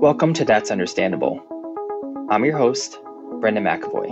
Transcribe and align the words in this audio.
Welcome 0.00 0.32
to 0.34 0.44
That's 0.44 0.70
Understandable. 0.70 1.42
I'm 2.30 2.44
your 2.44 2.56
host, 2.56 3.00
Brendan 3.40 3.64
McAvoy, 3.64 4.08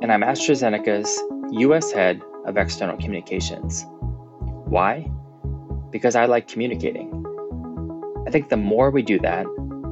and 0.00 0.10
I'm 0.10 0.22
AstraZeneca's 0.22 1.22
U.S. 1.50 1.92
Head 1.92 2.22
of 2.46 2.56
External 2.56 2.96
Communications. 2.96 3.84
Why? 4.64 5.10
Because 5.90 6.16
I 6.16 6.24
like 6.24 6.48
communicating. 6.48 7.10
I 8.26 8.30
think 8.30 8.48
the 8.48 8.56
more 8.56 8.90
we 8.90 9.02
do 9.02 9.18
that, 9.18 9.44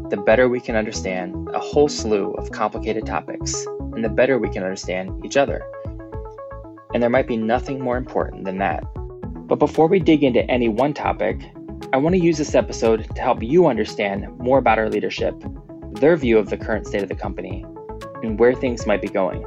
the 0.09 0.17
better 0.17 0.49
we 0.49 0.59
can 0.59 0.75
understand 0.75 1.51
a 1.53 1.59
whole 1.59 1.91
slew 1.91 2.33
of 2.33 2.51
complicated 2.53 3.05
topics, 3.05 3.67
and 3.95 4.03
the 4.03 4.09
better 4.09 4.39
we 4.39 4.49
can 4.49 4.63
understand 4.63 5.23
each 5.23 5.37
other. 5.37 5.63
And 6.95 7.03
there 7.03 7.11
might 7.11 7.29
be 7.29 7.37
nothing 7.37 7.79
more 7.79 7.99
important 7.99 8.47
than 8.47 8.57
that. 8.57 8.85
But 9.47 9.59
before 9.59 9.87
we 9.87 9.99
dig 9.99 10.25
into 10.25 10.51
any 10.51 10.71
one 10.71 10.95
topic, 10.95 11.43
I 11.93 11.97
want 11.97 12.15
to 12.15 12.21
use 12.21 12.39
this 12.39 12.55
episode 12.55 13.09
to 13.17 13.21
help 13.21 13.43
you 13.43 13.67
understand 13.67 14.29
more 14.39 14.59
about 14.59 14.79
our 14.79 14.89
leadership, 14.89 15.35
their 15.93 16.17
view 16.17 16.39
of 16.39 16.49
the 16.49 16.57
current 16.57 16.87
state 16.87 17.03
of 17.03 17.09
the 17.09 17.17
company, 17.17 17.65
and 18.23 18.39
where 18.39 18.55
things 18.55 18.87
might 18.87 19.03
be 19.03 19.09
going. 19.09 19.43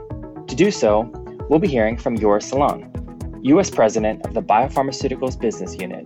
To 0.47 0.55
do 0.55 0.69
so, 0.69 1.09
we'll 1.49 1.59
be 1.59 1.69
hearing 1.69 1.95
from 1.95 2.17
Joris 2.17 2.49
Silon, 2.49 3.39
U.S. 3.43 3.69
President 3.69 4.25
of 4.25 4.33
the 4.33 4.41
Biopharmaceuticals 4.41 5.39
Business 5.39 5.75
Unit, 5.79 6.05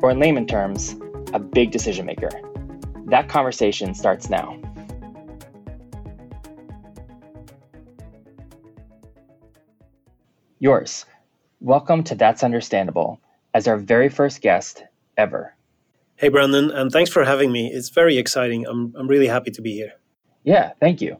or 0.00 0.10
in 0.10 0.18
layman 0.18 0.46
terms, 0.46 0.96
a 1.34 1.38
big 1.38 1.70
decision 1.70 2.06
maker. 2.06 2.30
That 3.06 3.28
conversation 3.28 3.94
starts 3.94 4.30
now. 4.30 4.58
Joris, 10.62 11.04
welcome 11.60 12.02
to 12.04 12.14
That's 12.14 12.42
Understandable 12.42 13.20
as 13.52 13.68
our 13.68 13.76
very 13.76 14.08
first 14.08 14.40
guest 14.40 14.82
ever. 15.18 15.54
Hey, 16.16 16.28
Brandon, 16.28 16.70
and 16.70 16.92
thanks 16.92 17.10
for 17.10 17.24
having 17.24 17.50
me. 17.50 17.72
It's 17.72 17.88
very 17.88 18.18
exciting. 18.18 18.64
I'm, 18.68 18.94
I'm 18.96 19.08
really 19.08 19.26
happy 19.26 19.50
to 19.50 19.60
be 19.60 19.72
here. 19.72 19.94
Yeah, 20.44 20.72
thank 20.78 21.00
you. 21.00 21.16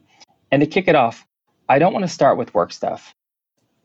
And 0.52 0.60
to 0.60 0.68
kick 0.68 0.86
it 0.86 0.94
off, 0.94 1.26
I 1.68 1.80
don't 1.80 1.92
want 1.92 2.04
to 2.04 2.12
start 2.12 2.38
with 2.38 2.54
work 2.54 2.72
stuff. 2.72 3.12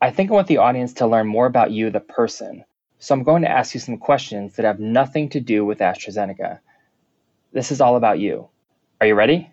I 0.03 0.11
think 0.11 0.29
I 0.29 0.35
want 0.35 0.47
the 0.47 0.57
audience 0.57 0.93
to 0.93 1.07
learn 1.07 1.25
more 1.25 1.47
about 1.47 1.71
you, 1.71 1.89
the 1.89 1.99
person. 1.99 2.63
So 2.99 3.15
I'm 3.15 3.23
going 3.23 3.41
to 3.41 3.49
ask 3.49 3.73
you 3.73 3.79
some 3.79 3.97
questions 3.97 4.55
that 4.55 4.65
have 4.65 4.79
nothing 4.79 5.29
to 5.29 5.39
do 5.39 5.65
with 5.65 5.79
AstraZeneca. 5.79 6.59
This 7.53 7.71
is 7.71 7.81
all 7.81 7.95
about 7.95 8.19
you. 8.19 8.47
Are 9.01 9.07
you 9.07 9.15
ready? 9.15 9.49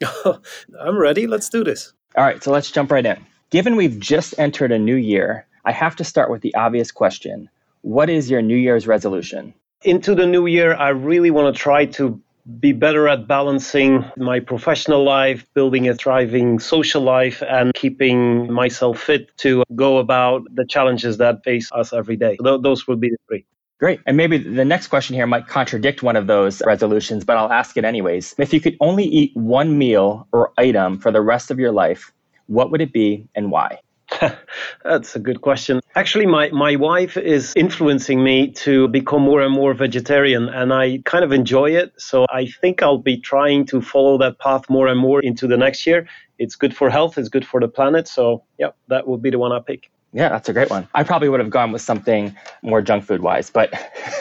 I'm 0.24 0.96
ready. 0.96 1.26
Let's 1.26 1.50
do 1.50 1.62
this. 1.62 1.92
All 2.16 2.24
right, 2.24 2.42
so 2.42 2.50
let's 2.50 2.70
jump 2.70 2.90
right 2.90 3.04
in. 3.04 3.22
Given 3.50 3.76
we've 3.76 4.00
just 4.00 4.34
entered 4.38 4.72
a 4.72 4.78
new 4.78 4.96
year, 4.96 5.46
I 5.66 5.72
have 5.72 5.94
to 5.96 6.04
start 6.04 6.30
with 6.30 6.40
the 6.40 6.54
obvious 6.54 6.90
question 6.90 7.50
What 7.82 8.08
is 8.08 8.30
your 8.30 8.40
New 8.40 8.56
Year's 8.56 8.86
resolution? 8.86 9.52
Into 9.86 10.16
the 10.16 10.26
new 10.26 10.46
year, 10.46 10.74
I 10.74 10.88
really 10.88 11.30
want 11.30 11.54
to 11.54 11.62
try 11.62 11.84
to 11.84 12.20
be 12.58 12.72
better 12.72 13.06
at 13.06 13.28
balancing 13.28 14.04
my 14.16 14.40
professional 14.40 15.04
life, 15.04 15.46
building 15.54 15.88
a 15.88 15.94
thriving 15.94 16.58
social 16.58 17.02
life, 17.02 17.40
and 17.48 17.72
keeping 17.72 18.52
myself 18.52 19.00
fit 19.00 19.30
to 19.38 19.62
go 19.76 19.98
about 19.98 20.42
the 20.52 20.64
challenges 20.64 21.18
that 21.18 21.44
face 21.44 21.70
us 21.70 21.92
every 21.92 22.16
day. 22.16 22.36
Th- 22.42 22.60
those 22.62 22.88
would 22.88 22.98
be 22.98 23.10
the 23.10 23.16
three. 23.28 23.44
Great. 23.78 24.00
And 24.06 24.16
maybe 24.16 24.38
the 24.38 24.64
next 24.64 24.88
question 24.88 25.14
here 25.14 25.26
might 25.26 25.46
contradict 25.46 26.02
one 26.02 26.16
of 26.16 26.26
those 26.26 26.62
resolutions, 26.66 27.24
but 27.24 27.36
I'll 27.36 27.52
ask 27.52 27.76
it 27.76 27.84
anyways. 27.84 28.34
If 28.38 28.52
you 28.52 28.60
could 28.60 28.76
only 28.80 29.04
eat 29.04 29.36
one 29.36 29.78
meal 29.78 30.26
or 30.32 30.52
item 30.58 30.98
for 30.98 31.12
the 31.12 31.20
rest 31.20 31.52
of 31.52 31.60
your 31.60 31.70
life, 31.70 32.12
what 32.48 32.72
would 32.72 32.80
it 32.80 32.92
be 32.92 33.28
and 33.36 33.52
why? 33.52 33.78
That's 34.84 35.16
a 35.16 35.18
good 35.18 35.40
question. 35.40 35.80
Actually, 35.94 36.26
my, 36.26 36.50
my 36.50 36.76
wife 36.76 37.16
is 37.16 37.52
influencing 37.56 38.22
me 38.22 38.50
to 38.52 38.88
become 38.88 39.22
more 39.22 39.40
and 39.40 39.52
more 39.52 39.74
vegetarian, 39.74 40.48
and 40.48 40.72
I 40.72 41.02
kind 41.04 41.24
of 41.24 41.32
enjoy 41.32 41.70
it. 41.70 41.92
So 41.98 42.26
I 42.30 42.46
think 42.46 42.82
I'll 42.82 42.98
be 42.98 43.18
trying 43.18 43.66
to 43.66 43.80
follow 43.80 44.18
that 44.18 44.38
path 44.38 44.68
more 44.68 44.88
and 44.88 44.98
more 44.98 45.20
into 45.20 45.46
the 45.46 45.56
next 45.56 45.86
year. 45.86 46.08
It's 46.38 46.54
good 46.54 46.76
for 46.76 46.90
health, 46.90 47.18
it's 47.18 47.28
good 47.28 47.46
for 47.46 47.60
the 47.60 47.68
planet. 47.68 48.08
So, 48.08 48.42
yeah, 48.58 48.70
that 48.88 49.08
would 49.08 49.22
be 49.22 49.30
the 49.30 49.38
one 49.38 49.52
I 49.52 49.60
pick. 49.60 49.90
Yeah, 50.12 50.28
that's 50.28 50.48
a 50.48 50.52
great 50.52 50.70
one. 50.70 50.88
I 50.94 51.02
probably 51.02 51.28
would 51.28 51.40
have 51.40 51.50
gone 51.50 51.72
with 51.72 51.82
something 51.82 52.34
more 52.62 52.80
junk 52.80 53.04
food 53.04 53.20
wise, 53.20 53.50
but 53.50 53.70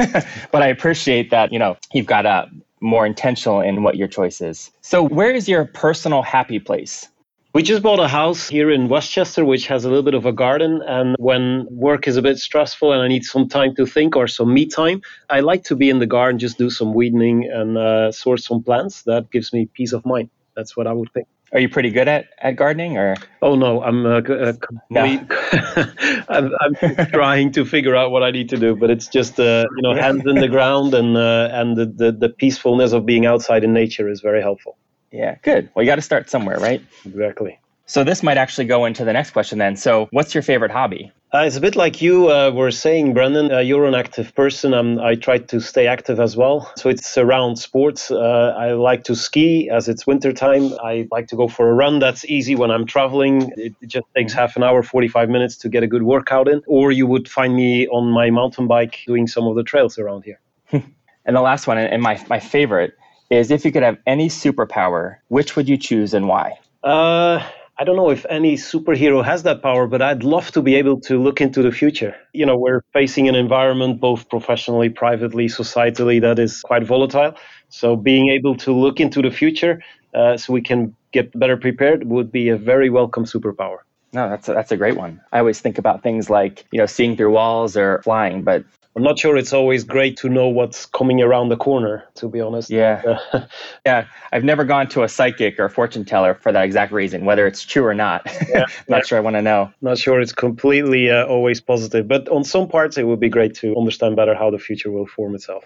but 0.52 0.62
I 0.62 0.68
appreciate 0.68 1.30
that, 1.30 1.54
you 1.54 1.60
know, 1.60 1.78
you've 1.94 2.06
got 2.06 2.26
a 2.26 2.50
more 2.82 3.06
intentional 3.06 3.62
in 3.62 3.84
what 3.84 3.96
your 3.96 4.08
choice 4.08 4.42
is. 4.42 4.72
So, 4.82 5.04
where 5.04 5.32
is 5.32 5.48
your 5.48 5.66
personal 5.66 6.22
happy 6.22 6.60
place? 6.60 7.08
We 7.56 7.64
just 7.64 7.82
bought 7.82 8.02
a 8.02 8.10
house 8.10 8.50
here 8.50 8.70
in 8.70 8.90
Westchester, 8.90 9.46
which 9.46 9.68
has 9.68 9.86
a 9.86 9.88
little 9.88 10.04
bit 10.04 10.14
of 10.14 10.26
a 10.26 10.34
garden. 10.34 10.82
And 10.86 11.16
when 11.20 11.66
work 11.72 12.06
is 12.06 12.18
a 12.18 12.22
bit 12.22 12.38
stressful 12.38 12.92
and 12.92 13.02
I 13.02 13.08
need 13.08 13.24
some 13.24 13.48
time 13.48 13.74
to 13.76 13.86
think 13.86 14.18
or 14.18 14.28
some 14.28 14.54
me 14.54 14.66
time, 14.66 15.02
I 15.30 15.40
like 15.40 15.64
to 15.70 15.76
be 15.78 15.90
in 15.90 16.00
the 16.00 16.06
garden, 16.06 16.38
just 16.38 16.58
do 16.58 16.70
some 16.70 16.94
weeding 16.94 17.50
and 17.50 17.78
uh, 17.78 18.12
source 18.12 18.46
some 18.46 18.62
plants. 18.62 19.04
That 19.04 19.32
gives 19.32 19.54
me 19.54 19.68
peace 19.68 19.94
of 19.94 20.06
mind. 20.06 20.32
That's 20.58 20.76
what 20.76 20.86
I 20.86 20.92
would 20.92 21.14
think. 21.14 21.30
Are 21.54 21.60
you 21.62 21.70
pretty 21.70 21.92
good 21.92 22.10
at, 22.10 22.26
at 22.40 22.58
gardening 22.58 22.98
or? 22.98 23.16
Oh 23.42 23.56
no, 23.56 23.82
I'm 23.82 24.06
uh, 24.06 24.20
uh, 24.20 24.52
complete. 24.60 25.22
No. 25.30 25.86
I'm, 26.28 26.52
I'm 26.60 27.08
trying 27.08 27.54
to 27.54 27.64
figure 27.64 27.96
out 27.96 28.12
what 28.12 28.22
I 28.22 28.32
need 28.32 28.50
to 28.50 28.58
do, 28.58 28.76
but 28.76 28.90
it's 28.90 29.08
just 29.08 29.40
uh, 29.40 29.64
you 29.78 29.82
know 29.82 29.96
hands 29.96 30.24
in 30.26 30.42
the 30.42 30.50
ground 30.50 30.94
and 30.94 31.16
uh, 31.16 31.48
and 31.54 31.78
the, 31.78 31.86
the 31.86 32.12
the 32.12 32.28
peacefulness 32.28 32.92
of 32.92 33.06
being 33.06 33.26
outside 33.26 33.64
in 33.64 33.72
nature 33.72 34.10
is 34.10 34.20
very 34.20 34.42
helpful. 34.42 34.76
Yeah, 35.12 35.36
good. 35.44 35.70
Well, 35.74 35.84
you 35.84 35.90
got 35.90 35.96
to 35.96 36.02
start 36.02 36.30
somewhere, 36.30 36.60
right? 36.60 36.82
Exactly. 37.06 37.60
So 37.88 38.04
this 38.04 38.24
might 38.24 38.38
actually 38.38 38.66
go 38.66 38.86
into 38.86 39.06
the 39.06 39.14
next 39.14 39.32
question 39.32 39.60
then. 39.60 39.76
So, 39.76 40.08
what's 40.12 40.34
your 40.34 40.42
favorite 40.42 40.72
hobby? 40.72 41.12
Uh, 41.36 41.44
it's 41.46 41.58
a 41.58 41.62
bit 41.62 41.76
like 41.76 42.02
you 42.02 42.32
uh, 42.32 42.50
were 42.50 42.72
saying, 42.72 43.14
Brendan. 43.14 43.52
Uh, 43.52 43.60
you're 43.60 43.86
an 43.86 43.94
active 43.94 44.34
person. 44.36 44.74
Um, 44.74 45.00
I 45.00 45.16
try 45.16 45.38
to 45.38 45.60
stay 45.60 45.86
active 45.86 46.20
as 46.20 46.38
well. 46.38 46.72
So 46.78 46.88
it's 46.90 47.18
around 47.18 47.58
sports. 47.58 48.10
Uh, 48.10 48.56
I 48.58 48.72
like 48.72 49.04
to 49.06 49.16
ski 49.16 49.70
as 49.70 49.90
it's 49.90 50.08
wintertime. 50.08 50.74
I 50.82 51.08
like 51.12 51.28
to 51.28 51.36
go 51.36 51.50
for 51.50 51.70
a 51.70 51.74
run. 51.74 52.00
That's 52.00 52.24
easy 52.26 52.56
when 52.56 52.72
I'm 52.72 52.86
traveling. 52.86 53.52
It 53.58 53.74
just 53.86 54.06
takes 54.16 54.32
half 54.32 54.56
an 54.56 54.64
hour, 54.64 54.82
45 54.82 55.30
minutes 55.30 55.58
to 55.58 55.70
get 55.70 55.84
a 55.84 55.88
good 55.88 56.04
workout 56.04 56.48
in. 56.48 56.62
Or 56.68 56.92
you 56.92 57.06
would 57.06 57.28
find 57.28 57.54
me 57.54 57.86
on 57.90 58.10
my 58.10 58.30
mountain 58.30 58.68
bike 58.68 59.00
doing 59.06 59.28
some 59.28 59.46
of 59.46 59.58
the 59.58 59.64
trails 59.64 60.00
around 60.00 60.24
here. 60.24 60.40
and 60.72 61.36
the 61.36 61.42
last 61.42 61.68
one, 61.68 61.78
and 61.78 62.02
my, 62.02 62.24
my 62.30 62.40
favorite, 62.40 62.94
is 63.30 63.52
if 63.52 63.66
you 63.66 63.72
could 63.72 63.84
have 63.84 63.98
any 64.06 64.30
superpower, 64.30 65.18
which 65.28 65.56
would 65.56 65.68
you 65.68 65.78
choose 65.78 66.14
and 66.14 66.28
why? 66.28 66.54
Uh, 66.84 67.44
I 67.78 67.84
don't 67.84 67.98
know 67.98 68.10
if 68.10 68.26
any 68.30 68.56
superhero 68.56 69.24
has 69.24 69.44
that 69.44 69.62
power, 69.62 69.86
but 69.88 70.02
I'd 70.02 70.24
love 70.24 70.52
to 70.52 70.62
be 70.62 70.76
able 70.76 71.02
to 71.02 71.22
look 71.22 71.42
into 71.42 71.62
the 71.62 71.72
future. 71.72 72.16
You 72.32 72.46
know, 72.46 72.58
we're 72.58 72.82
facing 72.94 73.28
an 73.28 73.36
environment, 73.36 74.00
both 74.00 74.30
professionally, 74.30 74.90
privately, 74.90 75.48
societally, 75.48 76.22
that 76.22 76.40
is 76.40 76.62
quite 76.62 76.86
volatile. 76.86 77.36
So 77.70 77.96
being 77.96 78.30
able 78.30 78.56
to 78.58 78.72
look 78.72 79.00
into 79.00 79.22
the 79.22 79.32
future 79.32 79.82
uh, 80.14 80.38
so 80.38 80.54
we 80.54 80.62
can 80.62 80.96
get 81.12 81.38
better 81.38 81.58
prepared 81.58 82.08
would 82.08 82.32
be 82.32 82.50
a 82.50 82.58
very 82.58 82.90
welcome 82.90 83.26
superpower. 83.26 83.80
No, 84.16 84.30
that's 84.30 84.48
a, 84.48 84.54
that's 84.54 84.72
a 84.72 84.78
great 84.78 84.96
one. 84.96 85.20
I 85.34 85.40
always 85.40 85.60
think 85.60 85.78
about 85.78 86.02
things 86.02 86.30
like, 86.30 86.66
you 86.72 86.80
know, 86.80 86.86
seeing 86.86 87.18
through 87.18 87.32
walls 87.32 87.76
or 87.76 88.02
flying, 88.04 88.44
but 88.44 88.64
I'm 88.96 89.04
not 89.04 89.20
sure 89.20 89.36
it's 89.36 89.52
always 89.52 89.84
great 89.84 90.16
to 90.20 90.30
know 90.30 90.48
what's 90.48 90.86
coming 90.86 91.22
around 91.22 91.50
the 91.50 91.58
corner, 91.58 92.06
to 92.16 92.30
be 92.30 92.40
honest. 92.40 92.70
Yeah. 92.70 93.20
yeah. 93.86 94.08
I've 94.32 94.46
never 94.46 94.64
gone 94.64 94.88
to 94.90 95.04
a 95.04 95.10
psychic 95.10 95.60
or 95.60 95.66
a 95.66 95.70
fortune 95.70 96.06
teller 96.06 96.34
for 96.34 96.54
that 96.54 96.64
exact 96.64 96.94
reason, 96.94 97.26
whether 97.26 97.46
it's 97.46 97.64
true 97.64 97.86
or 97.86 97.94
not. 97.94 98.26
Yeah. 98.48 98.66
not 98.88 99.00
yeah. 99.00 99.02
sure 99.02 99.18
I 99.18 99.22
want 99.22 99.36
to 99.36 99.42
know. 99.42 99.74
Not 99.82 99.98
sure 99.98 100.22
it's 100.22 100.32
completely 100.32 101.12
uh, 101.12 101.26
always 101.26 101.60
positive, 101.60 102.08
but 102.08 102.30
on 102.30 102.46
some 102.46 102.70
parts, 102.70 102.98
it 102.98 103.04
would 103.04 103.20
be 103.20 103.28
great 103.28 103.54
to 103.56 103.76
understand 103.76 104.16
better 104.16 104.34
how 104.34 104.50
the 104.50 104.60
future 104.60 104.92
will 104.92 105.08
form 105.08 105.36
itself. 105.36 105.66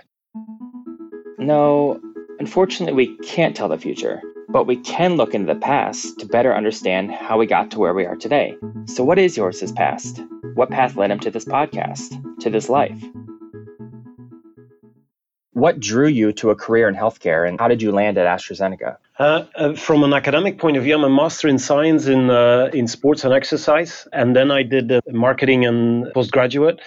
No, 1.37 2.01
unfortunately, 2.39 2.93
we 2.93 3.17
can't 3.17 3.55
tell 3.55 3.69
the 3.69 3.77
future, 3.77 4.23
but 4.49 4.65
we 4.65 4.77
can 4.77 5.15
look 5.15 5.35
into 5.35 5.53
the 5.53 5.59
past 5.59 6.19
to 6.19 6.25
better 6.25 6.55
understand 6.55 7.11
how 7.11 7.37
we 7.37 7.45
got 7.45 7.71
to 7.71 7.79
where 7.79 7.93
we 7.93 8.05
are 8.05 8.15
today. 8.15 8.57
So, 8.85 9.03
what 9.03 9.19
is 9.19 9.35
Joris's 9.35 9.71
past? 9.71 10.21
What 10.55 10.71
path 10.71 10.95
led 10.95 11.11
him 11.11 11.19
to 11.19 11.31
this 11.31 11.45
podcast, 11.45 12.39
to 12.41 12.49
this 12.49 12.67
life? 12.67 12.99
What 15.53 15.79
drew 15.79 16.07
you 16.07 16.31
to 16.33 16.51
a 16.51 16.55
career 16.55 16.87
in 16.87 16.95
healthcare 16.95 17.47
and 17.47 17.59
how 17.59 17.67
did 17.67 17.81
you 17.81 17.91
land 17.91 18.17
at 18.17 18.25
AstraZeneca? 18.25 18.97
Uh, 19.17 19.43
uh, 19.55 19.73
from 19.75 20.03
an 20.03 20.13
academic 20.13 20.57
point 20.57 20.77
of 20.77 20.83
view, 20.83 20.95
I'm 20.95 21.03
a 21.03 21.09
master 21.09 21.49
in 21.49 21.59
science 21.59 22.07
in, 22.07 22.29
uh, 22.29 22.69
in 22.73 22.87
sports 22.87 23.25
and 23.25 23.33
exercise. 23.33 24.07
And 24.13 24.35
then 24.35 24.51
I 24.51 24.63
did 24.63 25.01
marketing 25.07 25.65
and 25.65 26.13
postgraduate. 26.13 26.79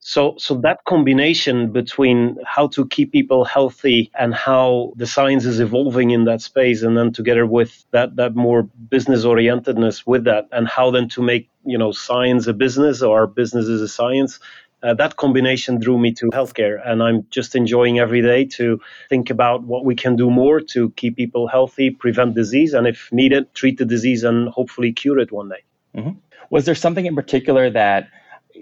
So, 0.00 0.34
so 0.38 0.54
that 0.62 0.84
combination 0.84 1.72
between 1.72 2.36
how 2.46 2.68
to 2.68 2.86
keep 2.86 3.12
people 3.12 3.44
healthy 3.44 4.10
and 4.18 4.32
how 4.32 4.92
the 4.96 5.06
science 5.06 5.44
is 5.44 5.60
evolving 5.60 6.10
in 6.10 6.24
that 6.24 6.40
space, 6.40 6.82
and 6.82 6.96
then 6.96 7.12
together 7.12 7.44
with 7.46 7.84
that, 7.90 8.16
that 8.16 8.34
more 8.34 8.62
business 8.62 9.24
orientedness 9.24 10.06
with 10.06 10.24
that, 10.24 10.48
and 10.52 10.68
how 10.68 10.90
then 10.90 11.08
to 11.10 11.22
make 11.22 11.50
you 11.64 11.76
know 11.76 11.92
science 11.92 12.46
a 12.46 12.52
business 12.52 13.02
or 13.02 13.26
business 13.26 13.66
is 13.66 13.82
a 13.82 13.88
science, 13.88 14.38
uh, 14.82 14.94
that 14.94 15.16
combination 15.16 15.80
drew 15.80 15.98
me 15.98 16.12
to 16.12 16.26
healthcare 16.26 16.80
and 16.86 17.02
i'm 17.02 17.26
just 17.30 17.54
enjoying 17.54 17.98
every 17.98 18.22
day 18.22 18.44
to 18.44 18.80
think 19.08 19.30
about 19.30 19.64
what 19.64 19.84
we 19.84 19.94
can 19.94 20.16
do 20.16 20.30
more 20.30 20.60
to 20.60 20.90
keep 20.90 21.16
people 21.16 21.48
healthy 21.48 21.90
prevent 21.90 22.34
disease 22.34 22.74
and 22.74 22.86
if 22.86 23.08
needed 23.12 23.52
treat 23.54 23.78
the 23.78 23.84
disease 23.84 24.24
and 24.24 24.48
hopefully 24.50 24.92
cure 24.92 25.18
it 25.18 25.32
one 25.32 25.48
day 25.48 25.62
mm-hmm. 25.96 26.10
was 26.50 26.64
there 26.64 26.74
something 26.74 27.06
in 27.06 27.14
particular 27.14 27.70
that 27.70 28.08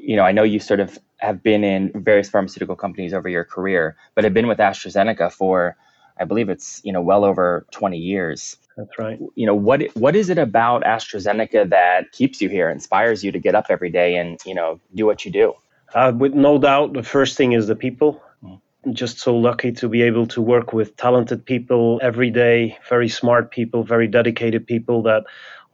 you 0.06 0.16
know 0.16 0.24
i 0.24 0.32
know 0.32 0.42
you 0.42 0.60
sort 0.60 0.80
of 0.80 0.98
have 1.18 1.42
been 1.42 1.64
in 1.64 1.90
various 1.94 2.28
pharmaceutical 2.28 2.76
companies 2.76 3.12
over 3.12 3.28
your 3.28 3.44
career 3.44 3.96
but 4.14 4.24
have 4.24 4.34
been 4.34 4.46
with 4.46 4.58
astrazeneca 4.58 5.30
for 5.32 5.76
I 6.18 6.24
believe 6.24 6.48
it's 6.48 6.80
you 6.84 6.92
know 6.92 7.00
well 7.00 7.24
over 7.24 7.66
20 7.72 7.98
years. 7.98 8.56
That's 8.76 8.98
right. 8.98 9.18
You 9.34 9.46
know 9.46 9.54
what 9.54 9.82
what 9.94 10.16
is 10.16 10.30
it 10.30 10.38
about 10.38 10.82
AstraZeneca 10.84 11.70
that 11.70 12.12
keeps 12.12 12.40
you 12.40 12.48
here, 12.48 12.70
inspires 12.70 13.24
you 13.24 13.32
to 13.32 13.38
get 13.38 13.54
up 13.54 13.66
every 13.70 13.90
day 13.90 14.16
and 14.16 14.38
you 14.44 14.54
know 14.54 14.80
do 14.94 15.06
what 15.06 15.24
you 15.24 15.30
do? 15.30 15.54
Uh, 15.94 16.12
with 16.16 16.34
no 16.34 16.58
doubt, 16.58 16.92
the 16.92 17.02
first 17.02 17.36
thing 17.36 17.52
is 17.52 17.66
the 17.66 17.76
people. 17.76 18.22
Mm. 18.42 18.60
Just 18.92 19.18
so 19.18 19.36
lucky 19.36 19.72
to 19.72 19.88
be 19.88 20.02
able 20.02 20.26
to 20.28 20.40
work 20.40 20.72
with 20.72 20.96
talented 20.96 21.44
people 21.44 21.98
every 22.02 22.30
day, 22.30 22.78
very 22.88 23.08
smart 23.08 23.50
people, 23.50 23.82
very 23.82 24.06
dedicated 24.06 24.66
people 24.66 25.02
that 25.02 25.24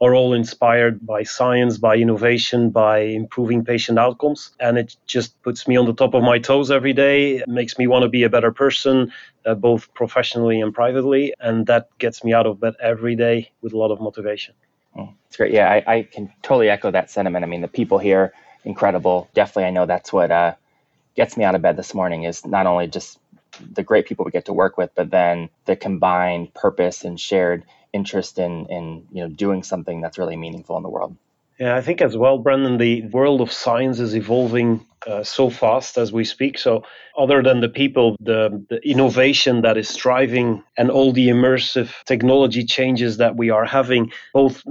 are 0.03 0.13
all 0.13 0.33
inspired 0.33 1.05
by 1.05 1.23
science, 1.23 1.77
by 1.77 1.95
innovation, 1.95 2.69
by 2.69 2.99
improving 2.99 3.63
patient 3.63 3.97
outcomes. 3.97 4.51
And 4.59 4.77
it 4.77 4.95
just 5.07 5.41
puts 5.43 5.67
me 5.67 5.77
on 5.77 5.85
the 5.85 5.93
top 5.93 6.13
of 6.13 6.23
my 6.23 6.39
toes 6.39 6.69
every 6.69 6.93
day. 6.93 7.37
It 7.37 7.47
makes 7.47 7.77
me 7.77 7.87
want 7.87 8.03
to 8.03 8.09
be 8.09 8.23
a 8.23 8.29
better 8.29 8.51
person, 8.51 9.13
uh, 9.45 9.55
both 9.55 9.93
professionally 9.93 10.59
and 10.59 10.73
privately. 10.73 11.33
And 11.39 11.65
that 11.67 11.87
gets 11.99 12.23
me 12.23 12.33
out 12.33 12.45
of 12.45 12.59
bed 12.59 12.73
every 12.81 13.15
day 13.15 13.51
with 13.61 13.73
a 13.73 13.77
lot 13.77 13.91
of 13.91 14.01
motivation. 14.01 14.55
It's 15.27 15.37
great. 15.37 15.53
Yeah, 15.53 15.67
I, 15.71 15.83
I, 15.87 16.03
can 16.03 16.31
totally 16.43 16.69
echo 16.69 16.91
that 16.91 17.09
sentiment. 17.09 17.43
I 17.43 17.47
mean, 17.47 17.61
the 17.61 17.67
people 17.67 17.97
here, 17.97 18.33
incredible. 18.63 19.29
Definitely, 19.33 19.65
I 19.65 19.71
know 19.71 19.87
that's 19.87 20.13
what 20.13 20.29
uh, 20.29 20.53
gets 21.15 21.37
me 21.37 21.43
out 21.43 21.55
of 21.55 21.63
bed 21.63 21.75
this 21.75 21.95
morning 21.95 22.23
is 22.23 22.45
not 22.45 22.67
only 22.67 22.87
just 22.87 23.17
the 23.73 23.81
great 23.81 24.05
people 24.05 24.25
we 24.25 24.31
get 24.31 24.45
to 24.45 24.53
work 24.53 24.77
with, 24.77 24.91
but 24.93 25.09
then 25.09 25.49
the 25.65 25.75
combined 25.75 26.53
purpose 26.53 27.03
and 27.03 27.19
shared 27.19 27.63
interest 27.93 28.39
in 28.39 28.65
in 28.67 29.07
you 29.11 29.23
know 29.23 29.29
doing 29.29 29.63
something 29.63 30.01
that's 30.01 30.17
really 30.17 30.37
meaningful 30.37 30.77
in 30.77 30.83
the 30.83 30.89
world. 30.89 31.15
Yeah, 31.59 31.75
I 31.75 31.81
think 31.81 32.01
as 32.01 32.17
well, 32.17 32.39
Brendan, 32.39 32.77
the 32.79 33.03
world 33.07 33.39
of 33.39 33.51
science 33.51 33.99
is 33.99 34.15
evolving 34.15 34.83
uh, 35.05 35.23
so 35.23 35.51
fast 35.51 35.97
as 35.99 36.11
we 36.11 36.23
speak. 36.23 36.57
So, 36.57 36.83
other 37.15 37.43
than 37.43 37.61
the 37.61 37.69
people, 37.69 38.15
the, 38.19 38.65
the 38.69 38.79
innovation 38.87 39.61
that 39.61 39.77
is 39.77 39.87
striving 39.87 40.63
and 40.77 40.89
all 40.89 41.11
the 41.11 41.27
immersive 41.27 41.91
technology 42.05 42.65
changes 42.65 43.17
that 43.17 43.35
we 43.35 43.51
are 43.51 43.65
having, 43.65 44.11
both 44.33 44.63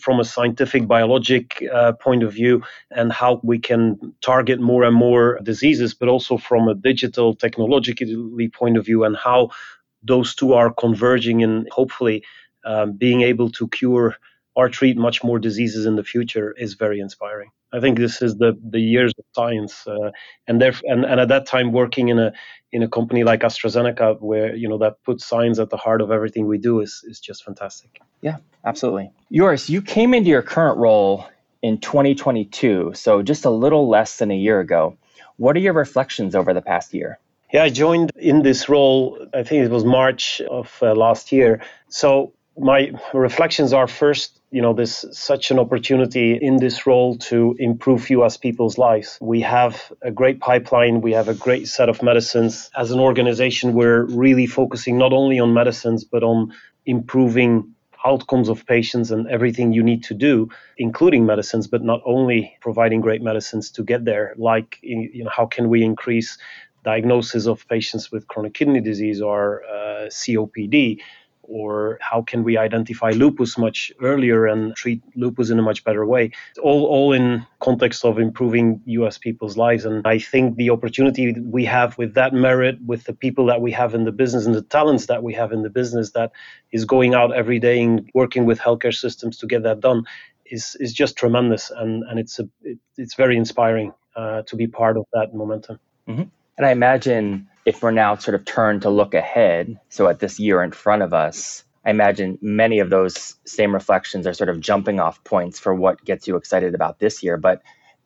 from 0.00 0.20
a 0.20 0.24
scientific, 0.24 0.88
biologic 0.88 1.62
uh, 1.70 1.92
point 1.92 2.22
of 2.22 2.32
view, 2.32 2.62
and 2.90 3.12
how 3.12 3.38
we 3.42 3.58
can 3.58 4.14
target 4.22 4.58
more 4.58 4.84
and 4.84 4.96
more 4.96 5.38
diseases, 5.42 5.92
but 5.92 6.08
also 6.08 6.38
from 6.38 6.66
a 6.66 6.74
digital, 6.74 7.34
technologically 7.34 8.48
point 8.48 8.78
of 8.78 8.86
view, 8.86 9.04
and 9.04 9.16
how 9.16 9.50
those 10.02 10.34
two 10.34 10.54
are 10.54 10.72
converging 10.72 11.42
and 11.42 11.68
hopefully 11.70 12.24
um, 12.64 12.92
being 12.92 13.22
able 13.22 13.50
to 13.50 13.68
cure 13.68 14.16
or 14.54 14.68
treat 14.68 14.96
much 14.96 15.24
more 15.24 15.38
diseases 15.38 15.86
in 15.86 15.96
the 15.96 16.04
future 16.04 16.52
is 16.52 16.74
very 16.74 17.00
inspiring. 17.00 17.50
I 17.72 17.80
think 17.80 17.98
this 17.98 18.20
is 18.20 18.36
the, 18.36 18.58
the 18.62 18.80
years 18.80 19.12
of 19.18 19.24
science, 19.32 19.86
uh, 19.86 20.10
and, 20.46 20.60
there, 20.60 20.74
and 20.84 21.04
and 21.04 21.18
at 21.20 21.28
that 21.28 21.46
time 21.46 21.72
working 21.72 22.08
in 22.08 22.18
a 22.18 22.32
in 22.70 22.82
a 22.82 22.88
company 22.88 23.24
like 23.24 23.40
AstraZeneca, 23.40 24.20
where 24.20 24.54
you 24.54 24.68
know 24.68 24.78
that 24.78 25.02
puts 25.04 25.24
science 25.24 25.58
at 25.58 25.70
the 25.70 25.78
heart 25.78 26.02
of 26.02 26.10
everything 26.10 26.46
we 26.46 26.58
do, 26.58 26.80
is 26.80 27.02
is 27.08 27.18
just 27.18 27.44
fantastic. 27.44 28.00
Yeah, 28.20 28.36
absolutely. 28.64 29.10
Joris, 29.32 29.70
you 29.70 29.80
came 29.80 30.12
into 30.12 30.28
your 30.28 30.42
current 30.42 30.76
role 30.76 31.26
in 31.62 31.78
2022, 31.78 32.92
so 32.94 33.22
just 33.22 33.46
a 33.46 33.50
little 33.50 33.88
less 33.88 34.18
than 34.18 34.30
a 34.30 34.36
year 34.36 34.60
ago. 34.60 34.98
What 35.36 35.56
are 35.56 35.60
your 35.60 35.72
reflections 35.72 36.34
over 36.34 36.52
the 36.52 36.62
past 36.62 36.92
year? 36.92 37.18
Yeah, 37.52 37.64
I 37.64 37.70
joined 37.70 38.12
in 38.16 38.42
this 38.42 38.68
role. 38.68 39.26
I 39.34 39.42
think 39.42 39.64
it 39.64 39.70
was 39.70 39.84
March 39.84 40.40
of 40.42 40.78
uh, 40.82 40.94
last 40.94 41.32
year. 41.32 41.62
So 41.88 42.32
my 42.58 42.92
reflections 43.14 43.72
are 43.72 43.86
first 43.86 44.38
you 44.50 44.60
know 44.60 44.74
this 44.74 45.04
such 45.12 45.50
an 45.50 45.58
opportunity 45.58 46.38
in 46.40 46.58
this 46.58 46.86
role 46.86 47.16
to 47.16 47.56
improve 47.58 48.10
us 48.10 48.36
people's 48.36 48.76
lives. 48.76 49.18
We 49.20 49.40
have 49.40 49.90
a 50.02 50.10
great 50.10 50.40
pipeline. 50.40 51.00
We 51.00 51.12
have 51.12 51.28
a 51.28 51.34
great 51.34 51.68
set 51.68 51.88
of 51.88 52.02
medicines. 52.02 52.70
As 52.76 52.90
an 52.90 53.00
organization 53.00 53.72
we're 53.72 54.04
really 54.04 54.46
focusing 54.46 54.98
not 54.98 55.12
only 55.12 55.40
on 55.40 55.54
medicines 55.54 56.04
but 56.04 56.22
on 56.22 56.52
improving 56.84 57.74
outcomes 58.04 58.48
of 58.48 58.66
patients 58.66 59.10
and 59.12 59.28
everything 59.28 59.72
you 59.72 59.82
need 59.82 60.02
to 60.02 60.12
do 60.12 60.48
including 60.76 61.24
medicines 61.24 61.68
but 61.68 61.84
not 61.84 62.00
only 62.04 62.56
providing 62.60 63.00
great 63.00 63.22
medicines 63.22 63.70
to 63.70 63.84
get 63.84 64.04
there 64.04 64.34
like 64.36 64.76
you 64.82 65.22
know 65.22 65.30
how 65.30 65.46
can 65.46 65.68
we 65.68 65.84
increase 65.84 66.36
diagnosis 66.84 67.46
of 67.46 67.66
patients 67.68 68.10
with 68.10 68.26
chronic 68.26 68.54
kidney 68.54 68.80
disease 68.80 69.22
or 69.22 69.62
uh, 69.64 70.06
COPD 70.08 70.98
or 71.42 71.98
how 72.00 72.22
can 72.22 72.44
we 72.44 72.56
identify 72.56 73.10
lupus 73.10 73.58
much 73.58 73.92
earlier 74.00 74.46
and 74.46 74.74
treat 74.76 75.02
lupus 75.16 75.50
in 75.50 75.58
a 75.58 75.62
much 75.62 75.84
better 75.84 76.06
way? 76.06 76.30
All 76.62 76.86
all 76.86 77.12
in 77.12 77.46
context 77.60 78.04
of 78.04 78.18
improving 78.18 78.80
US 78.86 79.18
people's 79.18 79.56
lives. 79.56 79.84
And 79.84 80.06
I 80.06 80.18
think 80.18 80.56
the 80.56 80.70
opportunity 80.70 81.32
we 81.40 81.64
have 81.64 81.98
with 81.98 82.14
that 82.14 82.32
merit 82.32 82.78
with 82.84 83.04
the 83.04 83.12
people 83.12 83.46
that 83.46 83.60
we 83.60 83.72
have 83.72 83.94
in 83.94 84.04
the 84.04 84.12
business 84.12 84.46
and 84.46 84.54
the 84.54 84.62
talents 84.62 85.06
that 85.06 85.22
we 85.22 85.34
have 85.34 85.52
in 85.52 85.62
the 85.62 85.70
business 85.70 86.12
that 86.12 86.32
is 86.70 86.84
going 86.84 87.14
out 87.14 87.34
every 87.34 87.58
day 87.58 87.82
and 87.82 88.08
working 88.14 88.44
with 88.44 88.58
healthcare 88.58 88.94
systems 88.94 89.36
to 89.38 89.46
get 89.46 89.62
that 89.62 89.80
done 89.80 90.04
is 90.46 90.76
is 90.80 90.92
just 90.92 91.16
tremendous. 91.16 91.70
And 91.70 92.04
and 92.04 92.18
it's 92.18 92.38
a 92.38 92.48
it, 92.62 92.78
it's 92.96 93.14
very 93.14 93.36
inspiring 93.36 93.92
uh, 94.16 94.42
to 94.42 94.56
be 94.56 94.66
part 94.66 94.96
of 94.96 95.06
that 95.12 95.34
momentum. 95.34 95.78
Mm-hmm. 96.08 96.22
and 96.56 96.66
I 96.66 96.72
imagine 96.72 97.48
if 97.64 97.82
we're 97.82 97.90
now 97.90 98.16
sort 98.16 98.34
of 98.34 98.44
turned 98.44 98.82
to 98.82 98.90
look 98.90 99.14
ahead, 99.14 99.78
so 99.88 100.08
at 100.08 100.18
this 100.18 100.38
year 100.40 100.62
in 100.62 100.72
front 100.72 101.02
of 101.02 101.14
us, 101.14 101.64
I 101.84 101.90
imagine 101.90 102.38
many 102.40 102.78
of 102.78 102.90
those 102.90 103.34
same 103.44 103.74
reflections 103.74 104.26
are 104.26 104.34
sort 104.34 104.48
of 104.48 104.60
jumping 104.60 105.00
off 105.00 105.22
points 105.24 105.58
for 105.58 105.74
what 105.74 106.04
gets 106.04 106.28
you 106.28 106.36
excited 106.36 106.74
about 106.74 106.98
this 106.98 107.22
year. 107.22 107.36
But 107.36 107.62